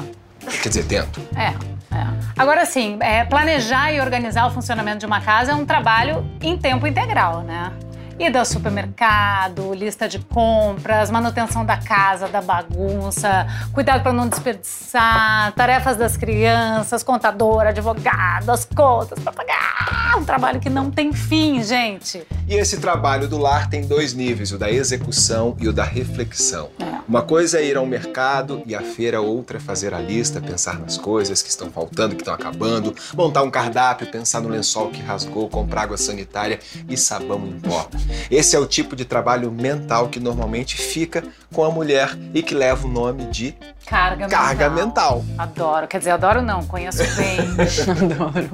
[0.63, 1.21] Quer dizer, tento.
[1.37, 1.49] É,
[1.95, 2.07] é.
[2.37, 6.57] Agora sim, é, planejar e organizar o funcionamento de uma casa é um trabalho em
[6.57, 7.73] tempo integral, né?
[8.21, 15.53] Ida ao supermercado, lista de compras, manutenção da casa, da bagunça, cuidado para não desperdiçar,
[15.53, 20.19] tarefas das crianças, contador, advogado, as contas para pagar.
[20.19, 22.23] Um trabalho que não tem fim, gente.
[22.47, 26.69] E esse trabalho do lar tem dois níveis, o da execução e o da reflexão.
[26.79, 27.01] É.
[27.09, 30.79] Uma coisa é ir ao mercado e à feira, outra é fazer a lista, pensar
[30.79, 35.01] nas coisas que estão faltando, que estão acabando, montar um cardápio, pensar no lençol que
[35.01, 37.89] rasgou, comprar água sanitária e sabão em pó.
[38.31, 42.55] Esse é o tipo de trabalho mental que normalmente fica com a mulher e que
[42.55, 43.55] leva o nome de
[43.87, 45.25] Carga, carga mental.
[45.37, 45.89] Adoro.
[45.89, 47.39] Quer dizer, adoro não, conheço bem.
[47.91, 48.51] adoro.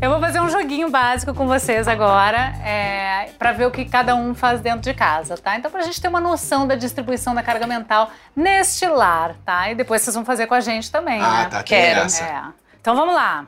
[0.00, 4.14] Eu vou fazer um joguinho básico com vocês agora, é, para ver o que cada
[4.14, 5.56] um faz dentro de casa, tá?
[5.56, 9.70] Então, pra gente ter uma noção da distribuição da carga mental neste lar, tá?
[9.70, 11.44] E depois vocês vão fazer com a gente também, Ah, né?
[11.46, 12.00] tá, tem Quero.
[12.00, 12.22] essa.
[12.24, 12.42] É.
[12.80, 13.46] Então vamos lá.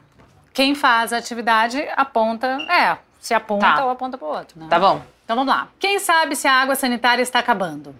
[0.55, 2.47] Quem faz a atividade aponta.
[2.71, 2.97] É,
[3.29, 3.85] se aponta Tá.
[3.85, 4.67] ou aponta pro outro, né?
[4.71, 5.03] Tá bom.
[5.23, 5.69] Então vamos lá.
[5.79, 7.95] Quem sabe se a água sanitária está acabando?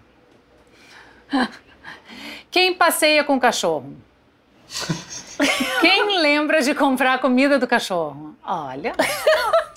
[2.49, 3.95] Quem passeia com o cachorro?
[5.81, 8.35] Quem lembra de comprar a comida do cachorro?
[8.43, 8.93] Olha.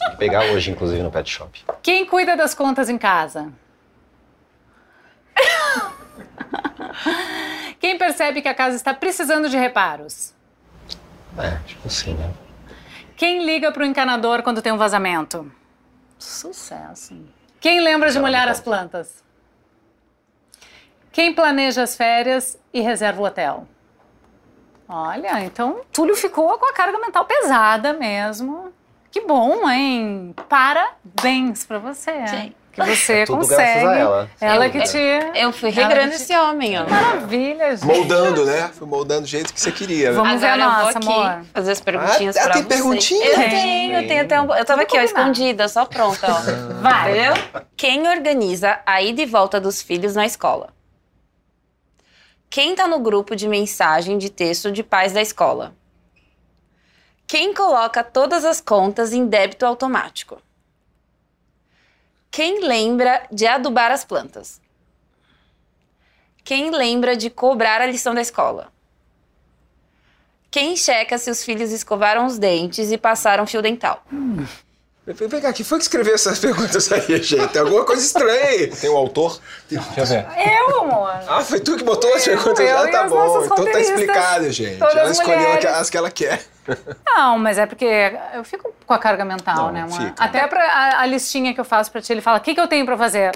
[0.08, 1.62] Vou pegar hoje, inclusive, no pet shop.
[1.82, 3.52] Quem cuida das contas em casa?
[7.78, 10.32] Quem percebe que a casa está precisando de reparos?
[11.38, 12.32] É, tipo assim, né?
[13.22, 15.48] Quem liga pro encanador quando tem um vazamento?
[16.18, 17.16] Sucesso.
[17.60, 19.22] Quem lembra de molhar as plantas?
[21.12, 23.68] Quem planeja as férias e reserva o hotel?
[24.88, 28.72] Olha, então Túlio ficou com a carga mental pesada mesmo.
[29.08, 30.34] Que bom, hein?
[30.48, 32.26] Parabéns pra você.
[32.26, 32.54] Sim.
[32.72, 33.56] Que você Tudo consegue.
[33.62, 34.30] graças a ela.
[34.40, 34.98] Ela Eu- que te.
[35.34, 36.88] Eu fui regrando te- esse homem, ó.
[36.88, 37.84] Maravilha, gente.
[37.86, 38.70] Moldando, né?
[38.72, 40.10] Foi moldando do jeito que você queria.
[40.10, 40.16] né?
[40.16, 41.46] Vamos ver a Agora eu nossa, vou aqui amor.
[41.52, 42.68] fazer as perguntinhas Ah, pra tem você.
[42.68, 43.26] perguntinha?
[43.26, 44.54] Eu tenho, eu tenho até um...
[44.54, 46.40] Eu tava aqui, ó, escondida, só pronta, ó.
[46.80, 47.10] Vai.
[47.12, 47.64] Entendeu?
[47.76, 50.70] Quem organiza a ida e volta dos filhos na escola?
[52.48, 55.74] Quem tá no grupo de mensagem de texto de pais da escola?
[57.26, 60.38] Quem coloca todas as contas em débito automático?
[62.32, 64.58] Quem lembra de adubar as plantas?
[66.42, 68.72] Quem lembra de cobrar a lição da escola?
[70.50, 74.02] Quem checa se os filhos escovaram os dentes e passaram fio dental?
[74.10, 74.46] Vem
[75.06, 77.48] vem cá, quem foi que escreveu essas perguntas aí, gente?
[77.48, 78.68] Tem alguma coisa estranha aí.
[78.68, 79.40] Tem um autor?
[79.68, 80.26] Deixa eu ver.
[80.68, 81.10] Eu, amor.
[81.28, 82.60] Ah, foi tu que botou as perguntas?
[82.60, 83.44] eu ah, tá bom.
[83.44, 84.78] Então tá explicado, gente.
[84.78, 85.64] todas Ela escolheu mulheres.
[85.66, 86.42] as que ela quer.
[87.04, 89.98] Não, mas é porque eu fico com a carga mental, Não, né, amor?
[90.00, 90.22] fica.
[90.22, 92.60] Até pra, a, a listinha que eu faço pra ti, ele fala: o que, que
[92.60, 93.32] eu tenho pra fazer?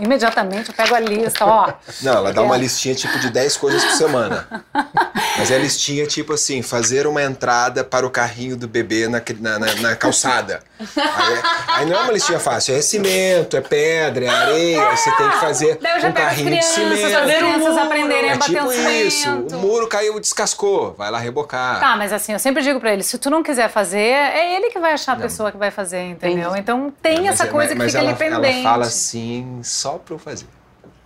[0.00, 1.72] Imediatamente eu pego a lista, ó.
[2.02, 2.44] Não, ela dá É.
[2.44, 4.64] uma listinha tipo de 10 coisas por semana.
[5.36, 9.20] Mas é a listinha tipo assim, fazer uma entrada para o carrinho do bebê na,
[9.40, 10.60] na, na- na calçada.
[10.78, 14.96] Aí, é- aí não é uma listinha fácil, é cimento, é pedra, é areia, aí
[14.96, 17.16] você tem que fazer um carrinho de crianças, cimento.
[17.16, 21.18] as crianças aprenderem É a bater tipo um isso, o muro caiu, descascou, vai lá
[21.18, 21.80] rebocar.
[21.80, 24.70] Tá, mas assim, eu sempre digo pra ele, se tu não quiser fazer, é ele
[24.70, 26.54] que vai achar a pessoa que vai fazer, entendeu?
[26.56, 28.54] Então tem Mas essa é- coisa mas que fica ela, ali pendente.
[28.60, 30.46] Ela fala assim, só pra eu fazer.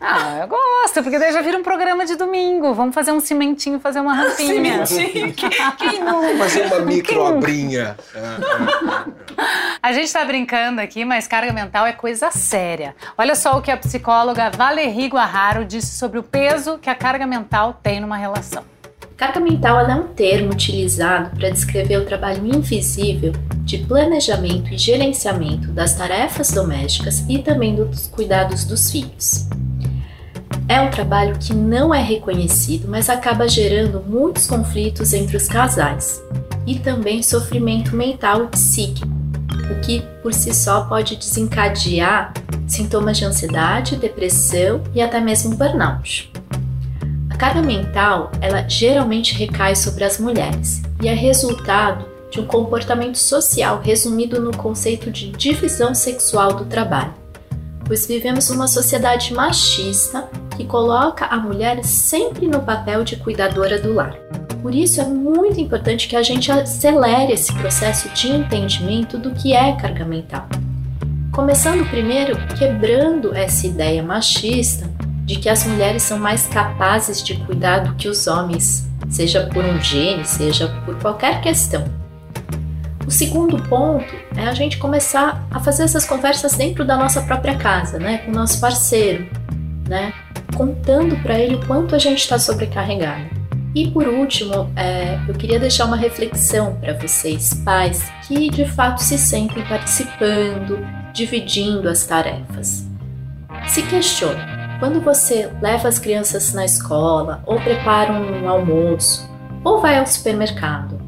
[0.01, 2.73] Ah, eu gosto, porque daí já vira um programa de domingo.
[2.73, 4.85] Vamos fazer um cimentinho, fazer uma rampinha.
[5.77, 6.39] Quem não?
[6.39, 7.97] Fazer uma micro obrinha.
[9.83, 12.95] A gente tá brincando aqui, mas carga mental é coisa séria.
[13.17, 17.27] Olha só o que a psicóloga Valerie Guarraro disse sobre o peso que a carga
[17.27, 18.65] mental tem numa relação.
[19.19, 23.33] Carga mental é um termo utilizado para descrever o trabalho invisível
[23.65, 29.49] de planejamento e gerenciamento das tarefas domésticas e também dos cuidados dos filhos.
[30.69, 36.23] É um trabalho que não é reconhecido, mas acaba gerando muitos conflitos entre os casais
[36.65, 39.09] e também sofrimento mental e psíquico,
[39.69, 42.33] o que por si só pode desencadear
[42.69, 46.31] sintomas de ansiedade, depressão e até mesmo burnout.
[47.39, 53.81] Carga mental, ela geralmente recai sobre as mulheres e é resultado de um comportamento social
[53.81, 57.15] resumido no conceito de divisão sexual do trabalho,
[57.87, 63.95] pois vivemos uma sociedade machista que coloca a mulher sempre no papel de cuidadora do
[63.95, 64.19] lar.
[64.61, 69.55] Por isso é muito importante que a gente acelere esse processo de entendimento do que
[69.55, 70.49] é carga mental.
[71.31, 74.88] Começando primeiro quebrando essa ideia machista
[75.29, 79.63] de que as mulheres são mais capazes de cuidar do que os homens, seja por
[79.63, 81.85] um gene, seja por qualquer questão.
[83.07, 87.57] O segundo ponto é a gente começar a fazer essas conversas dentro da nossa própria
[87.57, 89.29] casa, né, com o nosso parceiro,
[89.87, 90.15] né,
[90.57, 93.29] contando para ele o quanto a gente está sobrecarregado.
[93.75, 99.03] E por último, é, eu queria deixar uma reflexão para vocês, pais, que de fato
[99.03, 100.79] se sentem participando,
[101.13, 102.87] dividindo as tarefas.
[103.67, 109.29] Se questione, quando você leva as crianças na escola, ou prepara um almoço,
[109.65, 111.01] ou vai ao supermercado,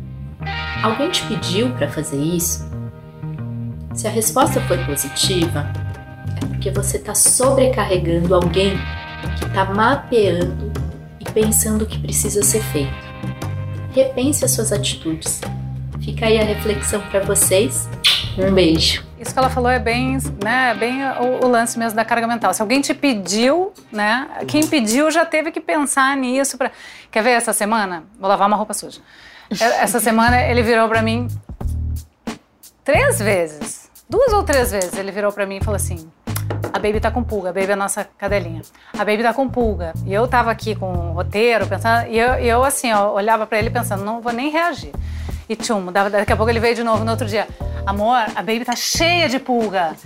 [0.83, 2.69] alguém te pediu para fazer isso?
[3.95, 5.67] Se a resposta for positiva,
[6.43, 8.77] é porque você está sobrecarregando alguém
[9.39, 10.73] que está mapeando
[11.21, 13.11] e pensando o que precisa ser feito.
[13.93, 15.41] Repense as suas atitudes.
[16.01, 17.89] Fica aí a reflexão para vocês.
[18.39, 19.10] Um beijo.
[19.21, 22.55] Isso que ela falou é bem, né, bem o, o, lance mesmo da carga mental.
[22.55, 26.57] Se alguém te pediu, né, quem pediu já teve que pensar nisso.
[26.57, 26.71] Pra...
[27.11, 28.05] Quer ver essa semana?
[28.19, 29.01] Vou lavar uma roupa suja.
[29.51, 31.29] Essa semana ele virou para mim
[32.83, 34.95] três vezes, duas ou três vezes.
[34.97, 36.11] Ele virou para mim e falou assim:
[36.73, 38.63] a Baby tá com pulga, a Baby é a nossa cadelinha.
[38.95, 39.93] A Baby tá com pulga.
[40.07, 43.59] E eu tava aqui com o roteiro, pensando, e eu, eu assim, ó, olhava para
[43.59, 44.93] ele pensando, não vou nem reagir.
[45.51, 47.49] E tchum, daqui a pouco ele veio de novo no outro dia.
[47.85, 49.97] Amor, a Baby tá cheia de pulga.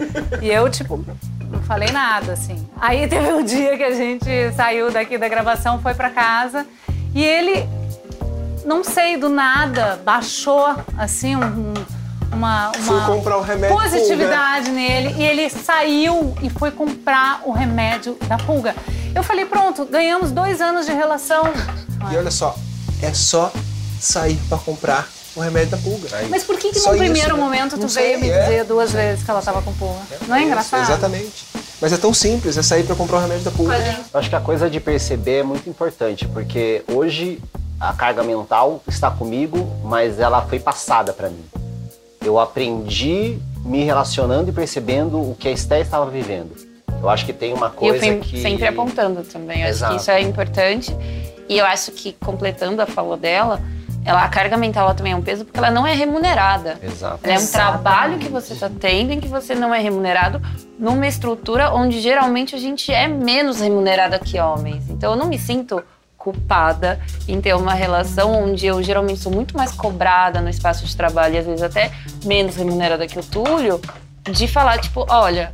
[0.40, 1.04] E eu, tipo,
[1.50, 2.66] não falei nada, assim.
[2.80, 4.24] Aí teve um dia que a gente
[4.56, 6.64] saiu daqui da gravação, foi para casa,
[7.14, 7.68] e ele,
[8.64, 11.74] não sei, do nada, baixou, assim, um
[12.32, 18.74] uma, uma positividade nele e ele saiu e foi comprar o remédio da pulga.
[19.14, 21.44] Eu falei, pronto, ganhamos dois anos de relação.
[22.10, 22.56] E olha só,
[23.00, 23.52] é só
[24.00, 26.08] sair para comprar o remédio da pulga.
[26.28, 27.34] Mas por que, que no primeiro isso, né?
[27.34, 28.64] momento tu veio me dizer é.
[28.64, 30.00] duas vezes que ela estava com pulga?
[30.10, 30.82] É, Não é isso, engraçado?
[30.82, 31.46] Exatamente.
[31.80, 33.76] Mas é tão simples, é sair para comprar o remédio da pulga.
[34.12, 37.40] Eu acho que a coisa de perceber é muito importante, porque hoje
[37.80, 41.44] a carga mental está comigo, mas ela foi passada para mim.
[42.24, 46.54] Eu aprendi me relacionando e percebendo o que a Esté estava vivendo.
[47.02, 48.40] Eu acho que tem uma coisa e eu que...
[48.40, 49.62] sempre apontando também.
[49.62, 49.94] Eu Exato.
[49.94, 50.96] acho que isso é importante.
[51.48, 53.60] E eu acho que, completando a fala dela,
[54.04, 56.78] ela, a carga mental ela também é um peso porque ela não é remunerada.
[56.82, 57.20] Exato.
[57.22, 60.40] Ela é um trabalho que você está tendo em que você não é remunerado
[60.78, 64.88] numa estrutura onde geralmente a gente é menos remunerada que homens.
[64.90, 65.82] Então eu não me sinto
[66.18, 70.96] culpada em ter uma relação onde eu geralmente sou muito mais cobrada no espaço de
[70.96, 71.90] trabalho e às vezes até
[72.24, 73.80] menos remunerada que o Túlio,
[74.22, 75.52] de falar, tipo, olha,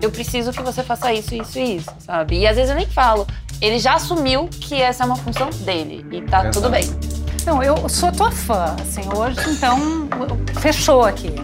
[0.00, 2.40] eu preciso que você faça isso, isso e isso, sabe?
[2.40, 3.26] E às vezes eu nem falo.
[3.60, 6.60] Ele já assumiu que essa é uma função dele e tá Exato.
[6.60, 7.17] tudo bem.
[7.46, 10.08] Não, eu sou tua fã, assim, hoje então
[10.60, 11.34] fechou aqui.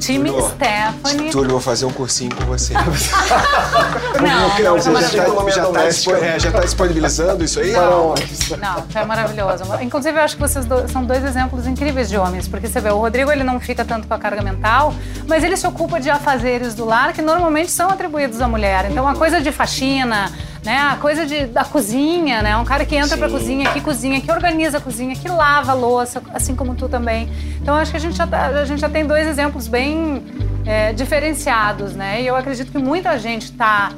[0.00, 1.30] Time Túlio, Stephanie.
[1.30, 2.72] Túlio, vou fazer um cursinho com você.
[4.18, 5.84] não, não, você já, já, tá,
[6.24, 7.72] é, já tá disponibilizando isso aí?
[7.72, 8.14] Não,
[8.58, 9.64] não, é maravilhoso.
[9.82, 12.98] Inclusive, eu acho que vocês são dois exemplos incríveis de homens, porque você vê, o
[12.98, 14.94] Rodrigo ele não fica tanto com a carga mental,
[15.28, 18.90] mas ele se ocupa de afazeres do lar que normalmente são atribuídos à mulher.
[18.90, 20.32] Então, uma coisa de faxina,
[20.64, 20.78] né?
[20.78, 22.56] A coisa de, da cozinha, né?
[22.56, 23.18] Um cara que entra Sim.
[23.18, 26.88] pra cozinha, que cozinha, que organiza a cozinha, que lava a louça, assim como tu
[26.88, 27.28] também.
[27.60, 30.22] Então acho que a gente já, tá, a gente já tem dois exemplos bem
[30.66, 32.22] é, diferenciados, né?
[32.22, 33.92] E eu acredito que muita gente está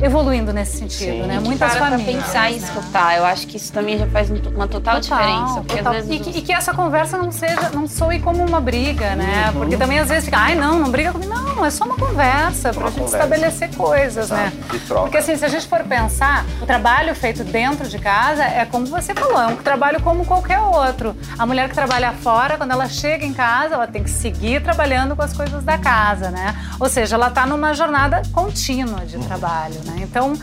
[0.00, 1.26] evoluindo nesse sentido, Sim.
[1.26, 1.40] né?
[1.40, 2.24] Muitas Para famílias.
[2.24, 2.52] Pra pensar né?
[2.52, 3.16] e escutar.
[3.16, 5.64] Eu acho que isso também já faz uma total, total diferença.
[5.66, 5.92] Total.
[5.92, 6.10] Vezes...
[6.10, 9.48] E, que, e, que, essa conversa não seja, não soe como uma briga, né?
[9.48, 9.60] Uhum.
[9.60, 11.32] Porque também às vezes fica, ai não, não briga comigo.
[11.32, 13.16] Não, é só uma conversa para a gente conversa.
[13.16, 14.42] estabelecer coisas, Exato.
[14.42, 14.52] né?
[14.88, 18.86] Porque assim, se a gente for pensar, o trabalho feito dentro de casa é como
[18.86, 21.16] você falou, é um trabalho como qualquer outro.
[21.38, 25.14] A mulher que trabalha fora, quando ela chega em casa, ela tem que seguir trabalhando
[25.14, 26.54] com as coisas da casa, né?
[26.78, 29.22] Ou seja, ela está numa jornada contínua de uhum.
[29.22, 29.87] trabalho.
[29.88, 30.00] Né?
[30.02, 30.34] Então,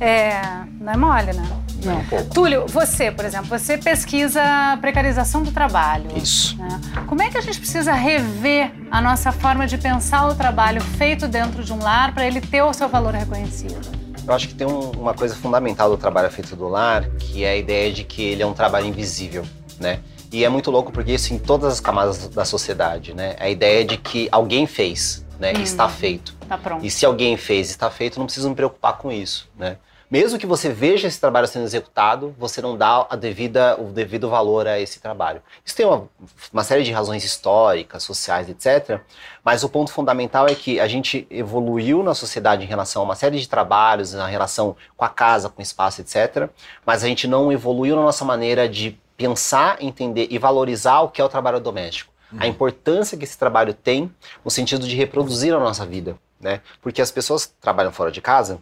[0.00, 0.40] é,
[0.80, 1.44] não é mole, né?
[1.84, 4.42] Não, Túlio, você, por exemplo, você pesquisa
[4.80, 6.06] precarização do trabalho.
[6.16, 6.56] Isso.
[6.56, 6.80] Né?
[7.06, 11.28] Como é que a gente precisa rever a nossa forma de pensar o trabalho feito
[11.28, 14.04] dentro de um lar para ele ter o seu valor reconhecido?
[14.26, 17.50] Eu acho que tem um, uma coisa fundamental do trabalho feito do lar, que é
[17.50, 19.44] a ideia de que ele é um trabalho invisível,
[19.78, 20.00] né?
[20.32, 23.36] E é muito louco porque isso em todas as camadas da sociedade, né?
[23.38, 25.52] A ideia de que alguém fez, né?
[25.56, 26.34] Hum, está feito.
[26.48, 26.84] Tá pronto.
[26.84, 29.78] E se alguém fez está feito, não precisa me preocupar com isso, né?
[30.10, 34.28] Mesmo que você veja esse trabalho sendo executado, você não dá a devida, o devido
[34.28, 35.42] valor a esse trabalho.
[35.64, 36.08] Isso tem uma,
[36.52, 39.00] uma série de razões históricas, sociais, etc.
[39.42, 43.16] Mas o ponto fundamental é que a gente evoluiu na sociedade em relação a uma
[43.16, 46.48] série de trabalhos, na relação com a casa, com o espaço, etc.
[46.86, 51.20] Mas a gente não evoluiu na nossa maneira de pensar, entender e valorizar o que
[51.20, 54.12] é o trabalho doméstico a importância que esse trabalho tem
[54.44, 56.60] no sentido de reproduzir a nossa vida, né?
[56.80, 58.60] Porque as pessoas trabalham fora de casa,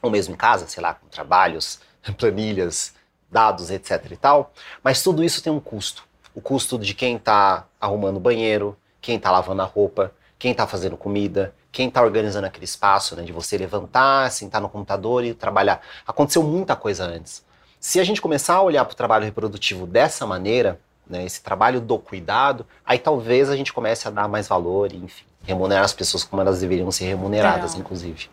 [0.00, 1.80] ou mesmo em casa, sei lá, com trabalhos,
[2.16, 2.94] planilhas,
[3.30, 4.52] dados, etc e tal,
[4.82, 6.04] mas tudo isso tem um custo.
[6.34, 10.66] O custo de quem está arrumando o banheiro, quem está lavando a roupa, quem está
[10.66, 15.34] fazendo comida, quem está organizando aquele espaço, né, de você levantar, sentar no computador e
[15.34, 15.82] trabalhar.
[16.06, 17.44] Aconteceu muita coisa antes.
[17.80, 21.80] Se a gente começar a olhar para o trabalho reprodutivo dessa maneira, né, esse trabalho
[21.80, 25.92] do cuidado, aí talvez a gente comece a dar mais valor e, enfim, remunerar as
[25.92, 27.78] pessoas como elas deveriam ser remuneradas, é.
[27.78, 28.28] inclusive.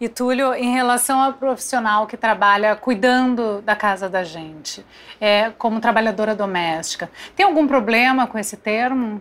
[0.00, 4.84] E Túlio, em relação ao profissional que trabalha cuidando da casa da gente,
[5.20, 9.20] é, como trabalhadora doméstica, tem algum problema com esse termo?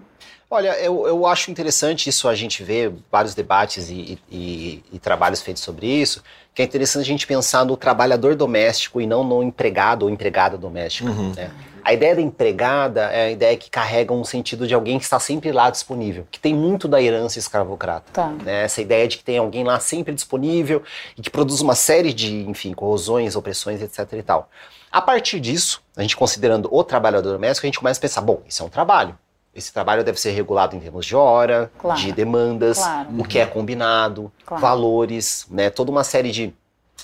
[0.49, 5.41] Olha, eu, eu acho interessante isso, a gente vê vários debates e, e, e, trabalhos
[5.41, 9.43] feitos sobre isso, que é interessante a gente pensar no trabalhador doméstico e não no
[9.43, 11.09] empregado ou empregada doméstica.
[11.09, 11.33] Uhum.
[11.35, 11.51] Né?
[11.87, 15.21] A ideia da empregada é a ideia que carrega um sentido de alguém que está
[15.21, 18.11] sempre lá disponível, que tem muito da herança escravocrata.
[18.11, 18.27] Tá.
[18.27, 18.65] Né?
[18.65, 20.83] Essa ideia de que tem alguém lá sempre disponível
[21.17, 24.49] e que produz uma série de, enfim, corrosões, opressões, etc e tal.
[24.91, 28.41] A partir disso, a gente considerando o trabalhador doméstico, a gente começa a pensar, bom,
[28.45, 29.17] isso é um trabalho.
[29.55, 31.97] Esse trabalho deve ser regulado em termos de hora, Claro.
[32.01, 33.07] de demandas, Claro.
[33.17, 34.61] o que é combinado, Claro.
[34.61, 35.69] valores, né?
[35.69, 36.53] Toda uma série de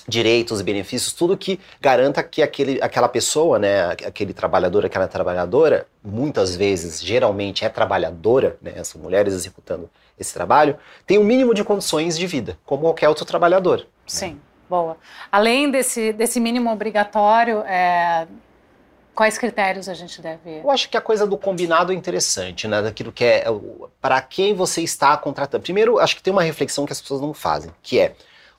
[0.06, 5.86] direitos e benefícios, tudo que garanta que aquele, aquela pessoa, né, aquele trabalhador, aquela trabalhadora,
[6.02, 9.88] muitas vezes, geralmente é trabalhadora, né, são mulheres executando
[10.18, 13.86] esse trabalho, tem um mínimo de condições de vida, como qualquer outro trabalhador.
[14.06, 14.38] Sim,
[14.68, 14.96] boa.
[15.32, 18.26] Além desse, desse mínimo obrigatório, é,
[19.14, 20.58] quais critérios a gente deve.
[20.58, 22.82] Eu acho que a coisa do combinado é interessante, né?
[22.82, 23.44] Daquilo que é
[24.00, 25.62] para quem você está contratando.
[25.62, 28.14] Primeiro, acho que tem uma reflexão que as pessoas não fazem, que é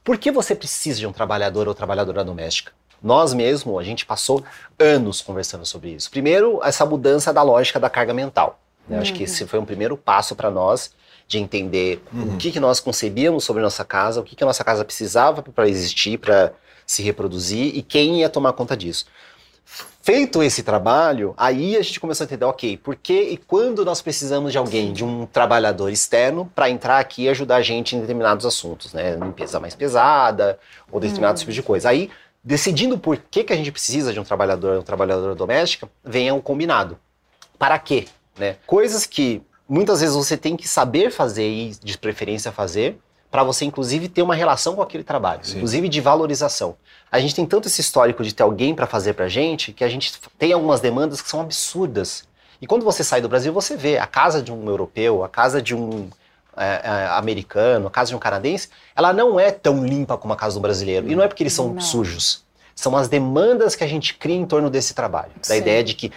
[0.06, 2.72] por que você precisa de um trabalhador ou trabalhadora doméstica?
[3.02, 4.44] Nós mesmo, a gente passou
[4.80, 6.10] anos conversando sobre isso.
[6.12, 8.60] Primeiro, essa mudança da lógica da carga mental.
[8.88, 8.98] né?
[8.98, 10.94] Eu Acho que esse foi um primeiro passo para nós
[11.28, 14.64] de entender o que, que nós concebíamos sobre nossa casa, o que, que a nossa
[14.64, 16.54] casa precisava para existir, para
[16.86, 19.08] se reproduzir e quem ia tomar conta disso.
[20.02, 24.04] Feito esse trabalho, aí a gente começou a entender, ok, por que e quando nós
[24.04, 28.02] precisamos de alguém, de um trabalhador externo, para entrar aqui e ajudar a gente em
[28.02, 29.16] determinados assuntos, né?
[29.16, 30.60] Limpeza mais pesada
[30.92, 31.90] ou determinados tipos de coisa.
[31.90, 32.12] Aí,
[32.44, 36.40] decidindo por que, que a gente precisa de um trabalhador, um trabalhadora doméstica, vem o
[36.40, 37.00] combinado.
[37.58, 38.06] Para quê?
[38.38, 38.58] Né?
[38.68, 43.00] Coisas que muitas vezes você tem que saber fazer e de preferência fazer,
[43.36, 45.58] para você inclusive ter uma relação com aquele trabalho, Sim.
[45.58, 46.78] inclusive de valorização.
[47.12, 49.90] A gente tem tanto esse histórico de ter alguém para fazer pra gente que a
[49.90, 52.24] gente tem algumas demandas que são absurdas.
[52.62, 55.62] E quando você sai do Brasil, você vê a casa de um europeu, a casa
[55.62, 56.08] de um
[56.56, 60.38] é, é, americano, a casa de um canadense, ela não é tão limpa como a
[60.38, 61.12] casa do brasileiro.
[61.12, 61.82] E não é porque eles são Não.
[61.82, 62.42] sujos.
[62.74, 65.32] São as demandas que a gente cria em torno desse trabalho.
[65.36, 65.58] Da Sim.
[65.58, 66.10] ideia de que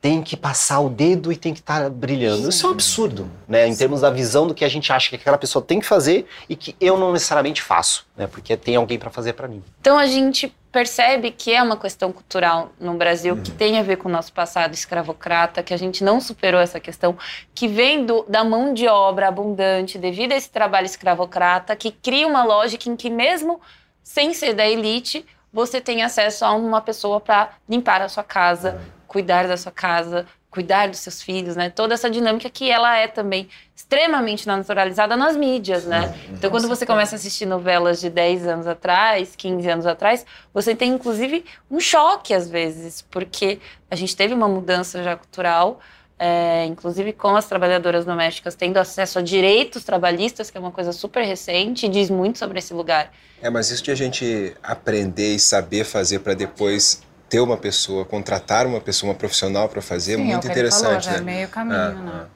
[0.00, 2.48] tem que passar o dedo e tem que estar brilhando.
[2.48, 3.66] Isso é um absurdo, né?
[3.66, 6.26] Em termos da visão do que a gente acha que aquela pessoa tem que fazer
[6.48, 8.26] e que eu não necessariamente faço, né?
[8.26, 9.62] Porque tem alguém para fazer para mim.
[9.80, 13.96] Então a gente percebe que é uma questão cultural no Brasil que tem a ver
[13.96, 17.16] com o nosso passado escravocrata, que a gente não superou essa questão,
[17.54, 22.26] que vem do- da mão de obra abundante devido a esse trabalho escravocrata, que cria
[22.28, 23.60] uma lógica em que mesmo
[24.02, 28.78] sem ser da elite, você tem acesso a uma pessoa para limpar a sua casa,
[29.08, 31.70] cuidar da sua casa, cuidar dos seus filhos, né?
[31.70, 36.14] Toda essa dinâmica que ela é também extremamente naturalizada nas mídias, né?
[36.30, 40.74] Então, quando você começa a assistir novelas de 10 anos atrás, 15 anos atrás, você
[40.74, 43.58] tem inclusive um choque às vezes, porque
[43.90, 45.80] a gente teve uma mudança já cultural,
[46.18, 50.92] é, inclusive com as trabalhadoras domésticas tendo acesso a direitos trabalhistas, que é uma coisa
[50.92, 53.12] super recente e diz muito sobre esse lugar.
[53.40, 58.04] É, mas isso de a gente aprender e saber fazer para depois ter uma pessoa,
[58.04, 61.14] contratar uma pessoa, uma profissional para fazer, é Sim, muito o que ele falou, interessante,
[61.14, 61.32] é né?
[61.32, 62.26] meio caminho, Ah, né?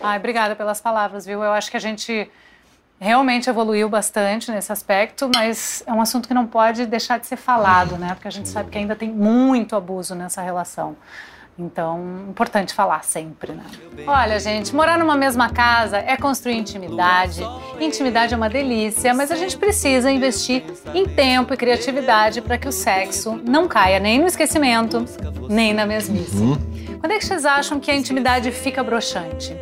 [0.00, 1.42] Ai, obrigada pelas palavras, viu?
[1.44, 2.30] Eu acho que a gente
[2.98, 7.36] realmente evoluiu bastante nesse aspecto, mas é um assunto que não pode deixar de ser
[7.36, 8.08] falado, né?
[8.14, 10.96] Porque a gente sabe que ainda tem muito abuso nessa relação.
[11.60, 13.62] Então, importante falar sempre, né?
[14.06, 17.42] Olha, gente, morar numa mesma casa é construir intimidade.
[17.78, 22.66] Intimidade é uma delícia, mas a gente precisa investir em tempo e criatividade para que
[22.66, 25.04] o sexo não caia nem no esquecimento,
[25.50, 26.58] nem na mesmice.
[26.98, 29.54] Quando é que vocês acham que a intimidade fica broxante?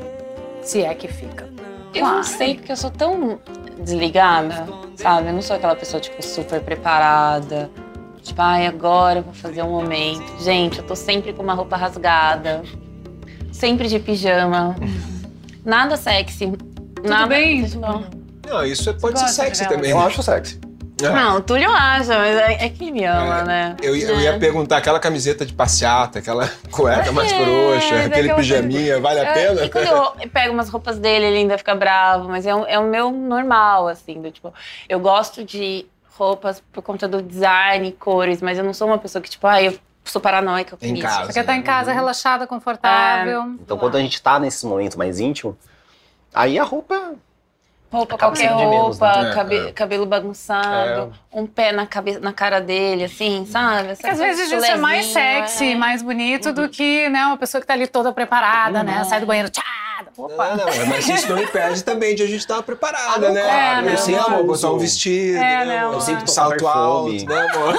[0.62, 1.48] Se é que fica.
[1.92, 3.40] Eu não sei, porque eu sou tão
[3.80, 5.28] desligada, sabe?
[5.28, 7.68] Eu não sou aquela pessoa, tipo, super preparada.
[8.28, 10.22] Tipo, ai, agora eu vou fazer um momento.
[10.42, 12.62] Gente, eu tô sempre com uma roupa rasgada.
[13.52, 14.76] Sempre de pijama.
[15.64, 16.52] Nada sexy.
[17.04, 17.66] nada, bem?
[18.46, 19.90] Não, isso é- pode ser sexy também.
[19.90, 20.58] Eu acho sexy.
[21.00, 21.10] É.
[21.10, 23.76] não, o Túlio acha, mas é, é que me ama, É, né?
[23.80, 24.22] Eu, ia- eu É.
[24.22, 29.20] ia perguntar, aquela camiseta de passeata, aquela cueca mais É, frouxa, é aquele pijaminha, vale
[29.20, 29.64] a É, pena?
[29.64, 32.76] E quando eu pego umas roupas dele, ele ainda fica bravo, mas é, o- é
[32.80, 34.52] o meu normal, assim, do tipo,
[34.88, 35.86] eu gosto de
[36.18, 39.68] roupas por conta do design, cores, mas eu não sou uma pessoa que, tipo, ai,
[39.68, 41.02] eu sou paranoica com Em isso.
[41.02, 41.32] casa.
[41.32, 43.42] Quer estar em casa relaxada, confortável.
[43.60, 45.56] Então, quando a gente tá nesse momento mais íntimo,
[46.34, 47.14] aí a roupa
[47.90, 49.30] Roupa, Acaba qualquer de menos, roupa, né?
[49.30, 49.72] É, cabe- é.
[49.72, 53.88] cabelo bagunçado, um pé na, cabe na cara dele, assim, sabe?
[53.88, 55.74] Essa Porque às vezes isso é mais sexy, é.
[55.74, 59.02] mais bonito do que né, uma pessoa que tá ali toda preparada, né?
[59.04, 59.48] Sai do banheiro,
[60.04, 60.10] tchá!
[60.16, 60.54] Opa!
[60.56, 63.42] Não, não, mas isso não impede também de a gente estar preparada, Ah, né?
[63.42, 63.96] claro, eu né?
[63.96, 65.94] sei, Eu amor, botar um vestido, É, né, amor?
[65.94, 67.78] Eu sempre tô salto alto, né, amor?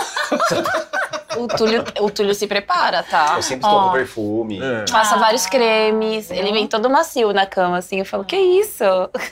[1.38, 3.34] O Túlio, o Túlio se prepara, tá?
[3.38, 4.60] Eu sempre com perfume.
[4.62, 4.86] É.
[4.91, 5.19] Passa Ah.
[5.19, 7.99] vários cremes, ele vem todo macio na cama, assim.
[7.99, 8.84] Eu falo, que isso?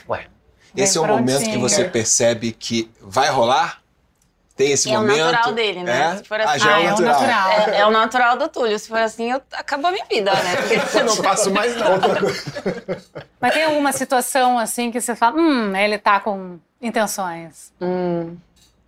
[0.08, 0.26] Ué,
[0.76, 3.80] Esse é o momento que você percebe que vai rolar?
[4.58, 5.18] Tem esse É o momento.
[5.18, 6.12] natural dele, né?
[6.12, 6.16] É?
[6.18, 7.20] Se for Ah, assim, já é Ah, o é o natural.
[7.22, 7.50] natural.
[7.74, 8.78] É, é o natural do Túlio.
[8.78, 10.56] Se for assim, eu, acabou a minha vida, né?
[10.56, 12.08] Porque Eu não faço mais nada.
[13.40, 17.72] Mas tem alguma situação assim que você fala, hum, ele tá com intenções.
[17.80, 18.36] Hum.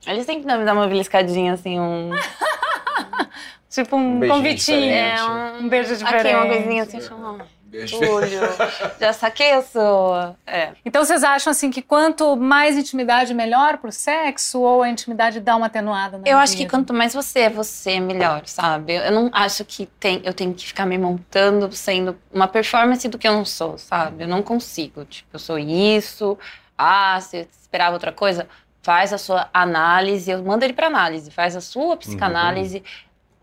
[0.07, 2.11] Ele sempre me dá uma beliscadinha, assim, um...
[3.71, 4.81] Tipo um, beijinho convitinho.
[4.81, 5.21] diferente.
[5.21, 6.27] É, um, Um beijo diferente.
[6.27, 7.47] Aqui, uma coisinha assim, chama...
[7.71, 8.01] Beijo.
[8.01, 8.41] Túlio,
[8.99, 10.37] já saquei a sua.
[10.45, 10.73] É.
[10.85, 14.61] Então vocês acham assim que quanto mais intimidade, melhor pro sexo?
[14.61, 18.01] Ou a intimidade dá uma atenuada na Eu acho que quanto mais você é você,
[18.01, 18.95] melhor, sabe?
[18.95, 23.17] Eu não acho que tem, eu tenho que ficar me montando sendo uma performance do
[23.17, 24.25] que eu não sou, sabe?
[24.25, 25.05] Eu não consigo.
[25.05, 26.37] Tipo, eu sou isso.
[26.77, 28.49] Ah, você esperava outra coisa?
[28.83, 32.83] Faz a sua análise, eu mando ele pra análise, faz a sua psicanálise,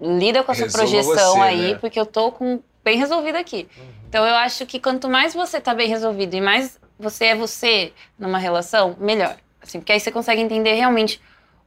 [0.02, 1.78] lida com essa Resolva projeção você, aí, né?
[1.80, 3.68] porque eu tô com bem resolvido aqui.
[4.08, 7.92] Então eu acho que quanto mais você tá bem resolvido e mais você é você
[8.18, 9.36] numa relação, melhor.
[9.62, 11.22] Assim, porque aí você consegue entender realmente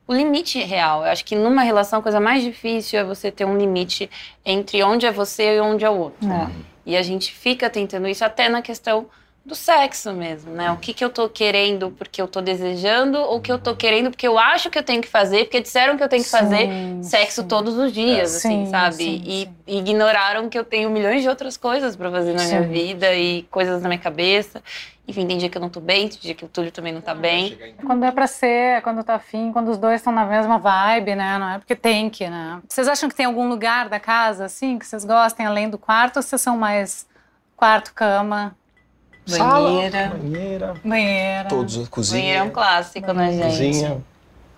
[0.08, 1.04] o limite real.
[1.04, 4.08] Eu acho que numa relação a coisa mais difícil é você ter um limite
[4.46, 6.26] entre onde é você e onde é o outro.
[6.26, 6.48] É.
[6.86, 9.06] E a gente fica tentando isso até na questão
[9.44, 10.70] do sexo mesmo, né?
[10.70, 13.74] O que, que eu tô querendo porque eu tô desejando ou o que eu tô
[13.74, 16.28] querendo porque eu acho que eu tenho que fazer, porque disseram que eu tenho que
[16.30, 17.48] fazer Sim, sexo sim.
[17.48, 18.36] todos os dias, É.
[18.36, 18.94] assim, Sim, sabe?
[18.96, 19.78] sim, e sim.
[19.78, 23.80] ignoraram que eu tenho milhões de outras coisas pra fazer na minha vida e coisas
[23.82, 24.62] na minha cabeça.
[25.08, 27.00] Enfim, tem dia que eu não tô bem, tem dia que o Túlio também não
[27.00, 27.58] tá bem.
[27.84, 31.16] Quando é pra ser, é quando tá afim, quando os dois estão na mesma vibe,
[31.16, 31.36] né?
[31.38, 32.60] Não é porque tem que, né?
[32.68, 36.18] Vocês acham que tem algum lugar da casa, assim, que vocês gostem além do quarto?
[36.18, 37.08] Ou vocês são mais
[37.56, 38.54] quarto, cama,
[39.38, 40.08] Banheira.
[40.16, 40.74] Banheira.
[40.84, 41.48] banheira?
[41.48, 42.50] Todos, Banheira é um cozinha.
[42.50, 43.46] clássico, né, gente?
[43.46, 44.04] Cozinha.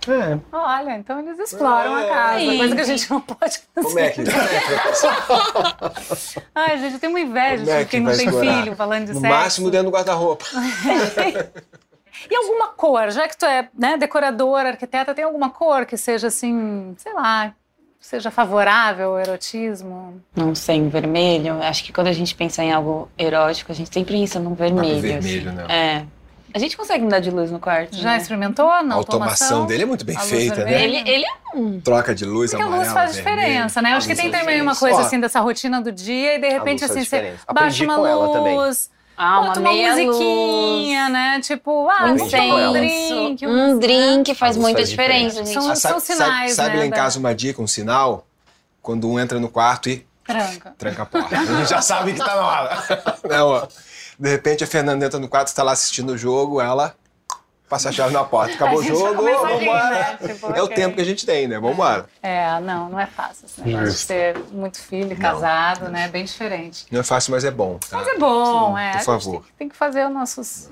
[0.09, 0.37] É.
[0.51, 2.59] Olha, então eles exploram É, a casa, sim.
[2.59, 3.87] coisa que a gente não pode fazer.
[3.89, 4.21] Como é que.
[6.55, 8.63] Ai, gente, eu tenho uma inveja Como é de que quem não tem explorar?
[8.63, 9.37] filho falando de No sexo.
[9.37, 10.45] máximo dentro do guarda-roupa.
[12.31, 16.29] E alguma cor, já que tu é né, decoradora, arquiteta, tem alguma cor que seja
[16.29, 17.53] assim, sei lá,
[18.03, 20.21] seja favorável ao erotismo?
[20.37, 21.63] Não sei, em vermelho.
[21.63, 25.01] Acho que quando a gente pensa em algo erótico, a gente sempre pensa num vermelho.
[25.01, 25.57] vermelho, assim.
[25.57, 25.67] né?
[25.69, 26.05] É.
[26.55, 27.97] A gente consegue mudar de luz no quarto.
[27.97, 28.17] Já né?
[28.19, 30.85] experimentou na A automação dele é muito bem A feita, né?
[30.85, 33.37] Ele, ele é Troca de luz, Porque a amarela, luz faz vermelho.
[33.41, 33.93] diferença, né?
[33.93, 36.37] Eu acho que A tem faz também uma coisa Ó, assim dessa rotina do dia
[36.37, 38.57] e de repente assim você baixa uma com ela também.
[38.59, 41.41] luz, ah, uma uma musiquinha, luz, né?
[41.41, 43.47] Tipo, ah, um vamos tomar um incenso, drink.
[43.47, 45.53] um drink faz muita faz diferença, diferença.
[45.53, 45.63] gente.
[45.63, 48.27] São- Ah, sabe, sinais, sabe, sabe né, lá em casa uma dica, um sinal?
[48.81, 50.75] Quando um entra no quarto e Tranca.
[50.79, 51.39] tranca a porta.
[51.39, 52.85] A gente já sabe que tá na hora.
[53.29, 53.67] Não, ó.
[54.19, 56.95] De repente a Fernanda entra no quarto, está lá assistindo o jogo, ela
[57.73, 58.53] passa a chave na porta.
[58.53, 59.91] Acabou o jogo, vambora.
[59.91, 60.19] né?
[60.29, 60.77] Tipo, É o ok.
[60.77, 61.59] tempo que a gente tem, né?
[61.59, 62.05] Vambora.
[62.23, 66.05] É, não, não é fácil esse negócio de ter muito filho, casado, né?
[66.05, 66.85] É bem diferente.
[66.91, 67.79] Não é fácil, mas é bom.
[67.79, 67.97] Tá?
[67.97, 68.91] Mas é bom, Sim, é.
[68.91, 69.33] por A gente favor.
[69.33, 70.69] Tem que, tem que fazer os nossos.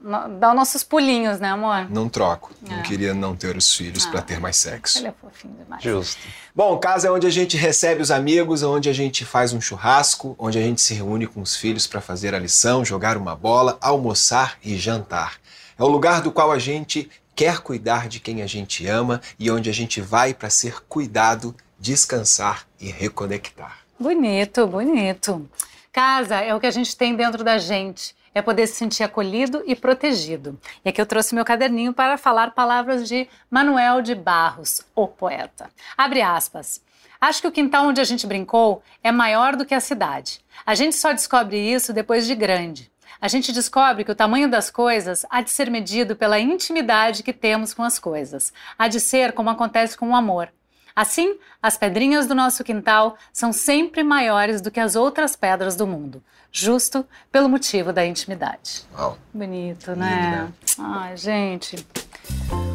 [0.00, 1.88] No- dar os nossos pulinhos, né, amor?
[1.90, 2.52] Não troco.
[2.62, 2.82] Não É.
[2.82, 4.10] queria não ter os filhos Ah.
[4.10, 4.98] pra ter mais sexo.
[4.98, 5.82] Ele é fofinho demais.
[5.82, 6.20] Justo.
[6.54, 10.34] Bom, casa é onde a gente recebe os amigos, onde a gente faz um churrasco,
[10.38, 13.78] onde a gente se reúne com os filhos para fazer a lição, jogar uma bola,
[13.80, 15.34] almoçar e jantar.
[15.78, 19.50] É o lugar do qual a gente quer cuidar de quem a gente ama e
[19.50, 23.78] onde a gente vai para ser cuidado, descansar e reconectar.
[23.98, 25.48] Bonito, bonito.
[25.92, 28.14] Casa é o que a gente tem dentro da gente.
[28.34, 30.58] É poder se sentir acolhido e protegido.
[30.84, 35.68] E aqui eu trouxe meu caderninho para falar palavras de Manuel de Barros, o poeta.
[35.96, 36.80] Abre aspas.
[37.20, 40.40] Acho que o quintal onde a gente brincou é maior do que a cidade.
[40.64, 42.90] A gente só descobre isso depois de grande.
[43.20, 47.32] A gente descobre que o tamanho das coisas há de ser medido pela intimidade que
[47.34, 48.52] temos com as coisas.
[48.78, 50.50] Há de ser como acontece com o amor.
[51.00, 55.86] Assim, as pedrinhas do nosso quintal são sempre maiores do que as outras pedras do
[55.86, 56.22] mundo,
[56.52, 58.82] justo pelo motivo da intimidade.
[58.94, 59.16] Uau.
[59.32, 60.30] Bonito, Lindo, né?
[60.42, 60.52] né?
[60.78, 61.86] Ai, gente.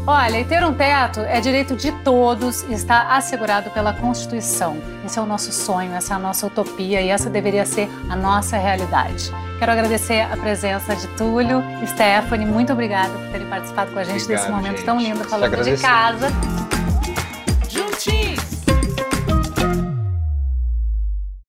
[0.08, 4.76] Olha, e ter um teto é direito de todos e está assegurado pela Constituição.
[5.06, 8.16] Esse é o nosso sonho, essa é a nossa utopia e essa deveria ser a
[8.16, 9.32] nossa realidade.
[9.60, 12.48] Quero agradecer a presença de Túlio e Stephanie.
[12.48, 14.86] Muito obrigada por terem participado com a gente Obrigado, desse momento gente.
[14.86, 16.28] tão lindo falando de casa.
[17.98, 18.55] Juntinhos!